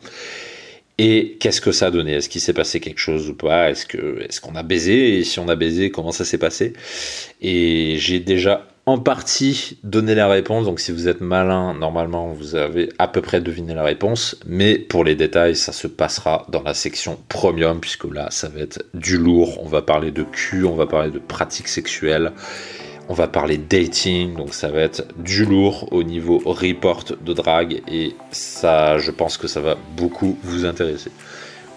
Et 0.97 1.37
qu'est-ce 1.39 1.61
que 1.61 1.71
ça 1.71 1.85
a 1.85 1.91
donné? 1.91 2.15
Est-ce 2.15 2.27
qu'il 2.27 2.41
s'est 2.41 2.51
passé 2.51 2.81
quelque 2.81 2.99
chose 2.99 3.29
ou 3.29 3.33
pas? 3.33 3.69
Est-ce 3.69 4.41
qu'on 4.41 4.55
a 4.55 4.63
baisé? 4.63 5.17
Et 5.17 5.23
si 5.23 5.39
on 5.39 5.47
a 5.47 5.55
baisé, 5.55 5.91
comment 5.91 6.11
ça 6.11 6.25
s'est 6.25 6.37
passé? 6.37 6.73
Et 7.41 7.95
j'ai 7.99 8.19
déjà 8.19 8.67
en 8.89 8.97
partie 8.97 9.77
donner 9.83 10.15
la 10.15 10.27
réponse. 10.27 10.65
Donc 10.65 10.79
si 10.79 10.91
vous 10.91 11.07
êtes 11.07 11.21
malin, 11.21 11.73
normalement 11.75 12.33
vous 12.33 12.55
avez 12.55 12.89
à 12.97 13.07
peu 13.07 13.21
près 13.21 13.39
deviné 13.39 13.75
la 13.75 13.83
réponse. 13.83 14.35
Mais 14.45 14.79
pour 14.79 15.03
les 15.03 15.15
détails, 15.15 15.55
ça 15.55 15.71
se 15.71 15.87
passera 15.87 16.47
dans 16.49 16.63
la 16.63 16.73
section 16.73 17.19
premium, 17.29 17.79
puisque 17.79 18.05
là 18.05 18.27
ça 18.31 18.49
va 18.49 18.61
être 18.61 18.83
du 18.93 19.17
lourd. 19.17 19.61
On 19.63 19.67
va 19.67 19.81
parler 19.81 20.11
de 20.11 20.23
cul, 20.23 20.65
on 20.65 20.75
va 20.75 20.87
parler 20.87 21.11
de 21.11 21.19
pratiques 21.19 21.67
sexuelles. 21.67 22.31
On 23.11 23.13
va 23.13 23.27
parler 23.27 23.57
dating, 23.57 24.35
donc 24.35 24.53
ça 24.53 24.69
va 24.69 24.81
être 24.81 25.03
du 25.17 25.43
lourd 25.43 25.91
au 25.91 26.03
niveau 26.03 26.39
report 26.45 27.05
de 27.19 27.33
drague 27.33 27.81
et 27.87 28.13
ça, 28.29 28.99
je 28.99 29.09
pense 29.09 29.37
que 29.37 29.47
ça 29.47 29.61
va 29.61 29.77
beaucoup 29.97 30.37
vous 30.43 30.65
intéresser. 30.65 31.09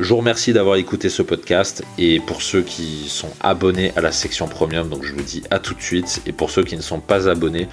Je 0.02 0.08
vous 0.08 0.16
remercie 0.16 0.52
d'avoir 0.52 0.74
écouté 0.74 1.08
ce 1.08 1.22
podcast 1.22 1.84
et 1.96 2.18
pour 2.18 2.42
ceux 2.42 2.62
qui 2.62 3.04
sont 3.08 3.30
abonnés 3.40 3.92
à 3.94 4.00
la 4.00 4.10
section 4.10 4.48
premium, 4.48 4.88
donc 4.88 5.04
je 5.04 5.12
vous 5.12 5.22
dis 5.22 5.44
à 5.52 5.60
tout 5.60 5.74
de 5.74 5.80
suite 5.80 6.22
et 6.26 6.32
pour 6.32 6.50
ceux 6.50 6.64
qui 6.64 6.76
ne 6.76 6.82
sont 6.82 6.98
pas 6.98 7.28
abonnés, 7.28 7.68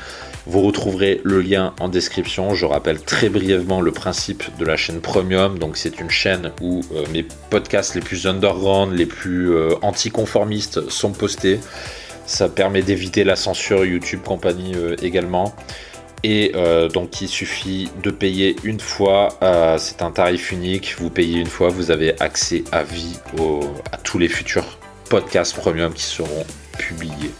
vous 0.45 0.61
retrouverez 0.61 1.21
le 1.23 1.41
lien 1.41 1.73
en 1.79 1.89
description. 1.89 2.53
Je 2.53 2.67
rappelle 2.67 3.01
très 3.01 3.29
brièvement 3.29 3.81
le 3.81 3.91
principe 3.91 4.43
de 4.59 4.63
la 4.63 4.77
chaîne 4.77 5.01
premium, 5.01 5.57
donc 5.57 5.75
c'est 5.75 5.99
une 5.99 6.11
chaîne 6.11 6.51
où 6.61 6.81
euh, 6.93 7.03
mes 7.11 7.25
podcasts 7.49 7.95
les 7.95 8.01
plus 8.01 8.27
underground, 8.27 8.95
les 8.95 9.07
plus 9.07 9.51
euh, 9.51 9.73
anticonformistes 9.81 10.87
sont 10.87 11.13
postés. 11.13 11.59
Ça 12.27 12.47
permet 12.47 12.83
d'éviter 12.83 13.23
la 13.23 13.35
censure 13.35 13.85
YouTube 13.85 14.21
compagnie 14.23 14.75
euh, 14.75 14.95
également. 15.01 15.55
Et 16.23 16.51
euh, 16.55 16.89
donc 16.89 17.21
il 17.21 17.27
suffit 17.27 17.89
de 18.03 18.11
payer 18.11 18.55
une 18.63 18.79
fois, 18.79 19.29
euh, 19.41 19.77
c'est 19.77 20.01
un 20.01 20.11
tarif 20.11 20.51
unique, 20.51 20.95
vous 20.99 21.09
payez 21.09 21.39
une 21.39 21.47
fois, 21.47 21.69
vous 21.69 21.91
avez 21.91 22.19
accès 22.21 22.63
à 22.71 22.83
vie 22.83 23.17
à 23.91 23.97
tous 23.97 24.17
les 24.17 24.27
futurs 24.27 24.77
podcasts 25.09 25.55
premium 25.55 25.93
qui 25.93 26.03
seront 26.03 26.45
publiés. 26.77 27.31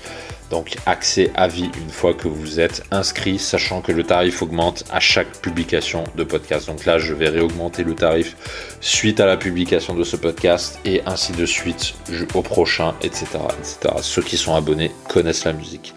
Donc 0.49 0.77
accès 0.85 1.31
à 1.35 1.47
vie 1.47 1.69
une 1.79 1.89
fois 1.89 2.13
que 2.13 2.27
vous 2.27 2.59
êtes 2.59 2.83
inscrit, 2.91 3.37
sachant 3.37 3.81
que 3.81 3.91
le 3.91 4.03
tarif 4.03 4.41
augmente 4.41 4.83
à 4.91 4.99
chaque 4.99 5.41
publication 5.41 6.03
de 6.15 6.23
podcast. 6.23 6.67
Donc 6.67 6.85
là, 6.85 6.97
je 6.97 7.13
vais 7.13 7.29
réaugmenter 7.29 7.83
le 7.83 7.93
tarif 7.93 8.35
suite 8.81 9.19
à 9.19 9.27
la 9.27 9.37
publication 9.37 9.93
de 9.93 10.03
ce 10.03 10.15
podcast 10.15 10.79
et 10.85 11.01
ainsi 11.05 11.33
de 11.33 11.45
suite 11.45 11.93
au 12.33 12.41
prochain, 12.41 12.95
etc. 13.03 13.27
etc. 13.59 13.95
Ceux 14.01 14.23
qui 14.23 14.37
sont 14.37 14.55
abonnés 14.55 14.91
connaissent 15.07 15.45
la 15.45 15.53
musique. 15.53 15.93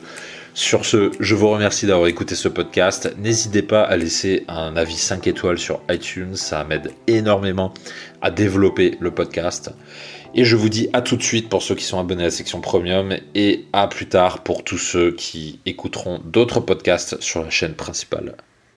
Sur 0.54 0.84
ce, 0.84 1.10
je 1.18 1.34
vous 1.34 1.48
remercie 1.48 1.86
d'avoir 1.86 2.08
écouté 2.08 2.34
ce 2.34 2.46
podcast. 2.46 3.14
N'hésitez 3.16 3.62
pas 3.62 3.82
à 3.82 3.96
laisser 3.96 4.44
un 4.48 4.76
avis 4.76 4.98
5 4.98 5.26
étoiles 5.26 5.58
sur 5.58 5.80
iTunes, 5.90 6.36
ça 6.36 6.62
m'aide 6.64 6.92
énormément 7.06 7.72
à 8.20 8.30
développer 8.30 8.98
le 9.00 9.10
podcast. 9.10 9.70
Et 10.34 10.44
je 10.44 10.56
vous 10.56 10.68
dis 10.68 10.90
à 10.92 11.00
tout 11.00 11.16
de 11.16 11.22
suite 11.22 11.48
pour 11.48 11.62
ceux 11.62 11.74
qui 11.74 11.84
sont 11.84 11.98
abonnés 11.98 12.24
à 12.24 12.26
la 12.26 12.30
section 12.30 12.60
premium 12.60 13.16
et 13.34 13.64
à 13.72 13.88
plus 13.88 14.06
tard 14.06 14.42
pour 14.42 14.62
tous 14.62 14.78
ceux 14.78 15.12
qui 15.12 15.58
écouteront 15.64 16.20
d'autres 16.22 16.60
podcasts 16.60 17.18
sur 17.22 17.42
la 17.42 17.50
chaîne 17.50 17.74
principale. 17.74 18.36